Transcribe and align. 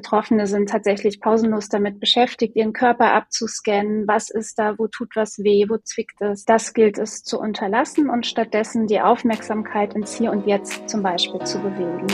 Betroffene 0.00 0.46
sind 0.46 0.70
tatsächlich 0.70 1.20
pausenlos 1.20 1.68
damit 1.68 2.00
beschäftigt, 2.00 2.56
ihren 2.56 2.72
Körper 2.72 3.12
abzuscannen. 3.12 4.08
Was 4.08 4.30
ist 4.30 4.58
da? 4.58 4.78
Wo 4.78 4.86
tut 4.86 5.14
was 5.14 5.40
weh? 5.40 5.66
Wo 5.68 5.76
zwickt 5.76 6.22
es? 6.22 6.46
Das 6.46 6.72
gilt 6.72 6.96
es 6.96 7.22
zu 7.22 7.38
unterlassen 7.38 8.08
und 8.08 8.26
stattdessen 8.26 8.86
die 8.86 9.02
Aufmerksamkeit 9.02 9.92
ins 9.92 10.16
Hier 10.16 10.32
und 10.32 10.46
Jetzt 10.46 10.88
zum 10.88 11.02
Beispiel 11.02 11.40
zu 11.40 11.58
bewegen. 11.58 12.06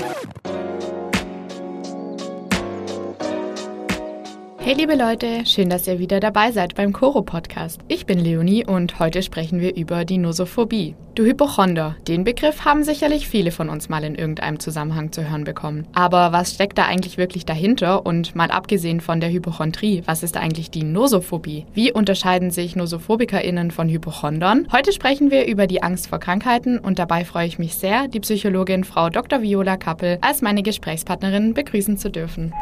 Hey 4.66 4.74
liebe 4.74 4.96
Leute, 4.96 5.46
schön, 5.46 5.70
dass 5.70 5.86
ihr 5.86 6.00
wieder 6.00 6.18
dabei 6.18 6.50
seid 6.50 6.74
beim 6.74 6.92
Coro 6.92 7.22
Podcast. 7.22 7.80
Ich 7.86 8.04
bin 8.04 8.18
Leonie 8.18 8.66
und 8.66 8.98
heute 8.98 9.22
sprechen 9.22 9.60
wir 9.60 9.76
über 9.76 10.04
die 10.04 10.18
Nosophobie. 10.18 10.96
Du 11.14 11.24
Hypochonder, 11.24 11.94
den 12.08 12.24
Begriff 12.24 12.64
haben 12.64 12.82
sicherlich 12.82 13.28
viele 13.28 13.52
von 13.52 13.68
uns 13.68 13.88
mal 13.88 14.02
in 14.02 14.16
irgendeinem 14.16 14.58
Zusammenhang 14.58 15.12
zu 15.12 15.30
hören 15.30 15.44
bekommen. 15.44 15.86
Aber 15.94 16.32
was 16.32 16.52
steckt 16.52 16.78
da 16.78 16.86
eigentlich 16.86 17.16
wirklich 17.16 17.46
dahinter 17.46 18.04
und 18.04 18.34
mal 18.34 18.50
abgesehen 18.50 19.00
von 19.00 19.20
der 19.20 19.30
Hypochondrie, 19.30 20.02
was 20.04 20.24
ist 20.24 20.36
eigentlich 20.36 20.72
die 20.72 20.82
Nosophobie? 20.82 21.64
Wie 21.72 21.92
unterscheiden 21.92 22.50
sich 22.50 22.74
NosophobikerInnen 22.74 23.70
von 23.70 23.88
Hypochondern? 23.88 24.66
Heute 24.72 24.90
sprechen 24.90 25.30
wir 25.30 25.46
über 25.46 25.68
die 25.68 25.84
Angst 25.84 26.08
vor 26.08 26.18
Krankheiten 26.18 26.80
und 26.80 26.98
dabei 26.98 27.24
freue 27.24 27.46
ich 27.46 27.60
mich 27.60 27.76
sehr, 27.76 28.08
die 28.08 28.18
Psychologin 28.18 28.82
Frau 28.82 29.10
Dr. 29.10 29.42
Viola 29.42 29.76
Kappel 29.76 30.18
als 30.22 30.42
meine 30.42 30.64
Gesprächspartnerin 30.64 31.54
begrüßen 31.54 31.98
zu 31.98 32.10
dürfen. 32.10 32.52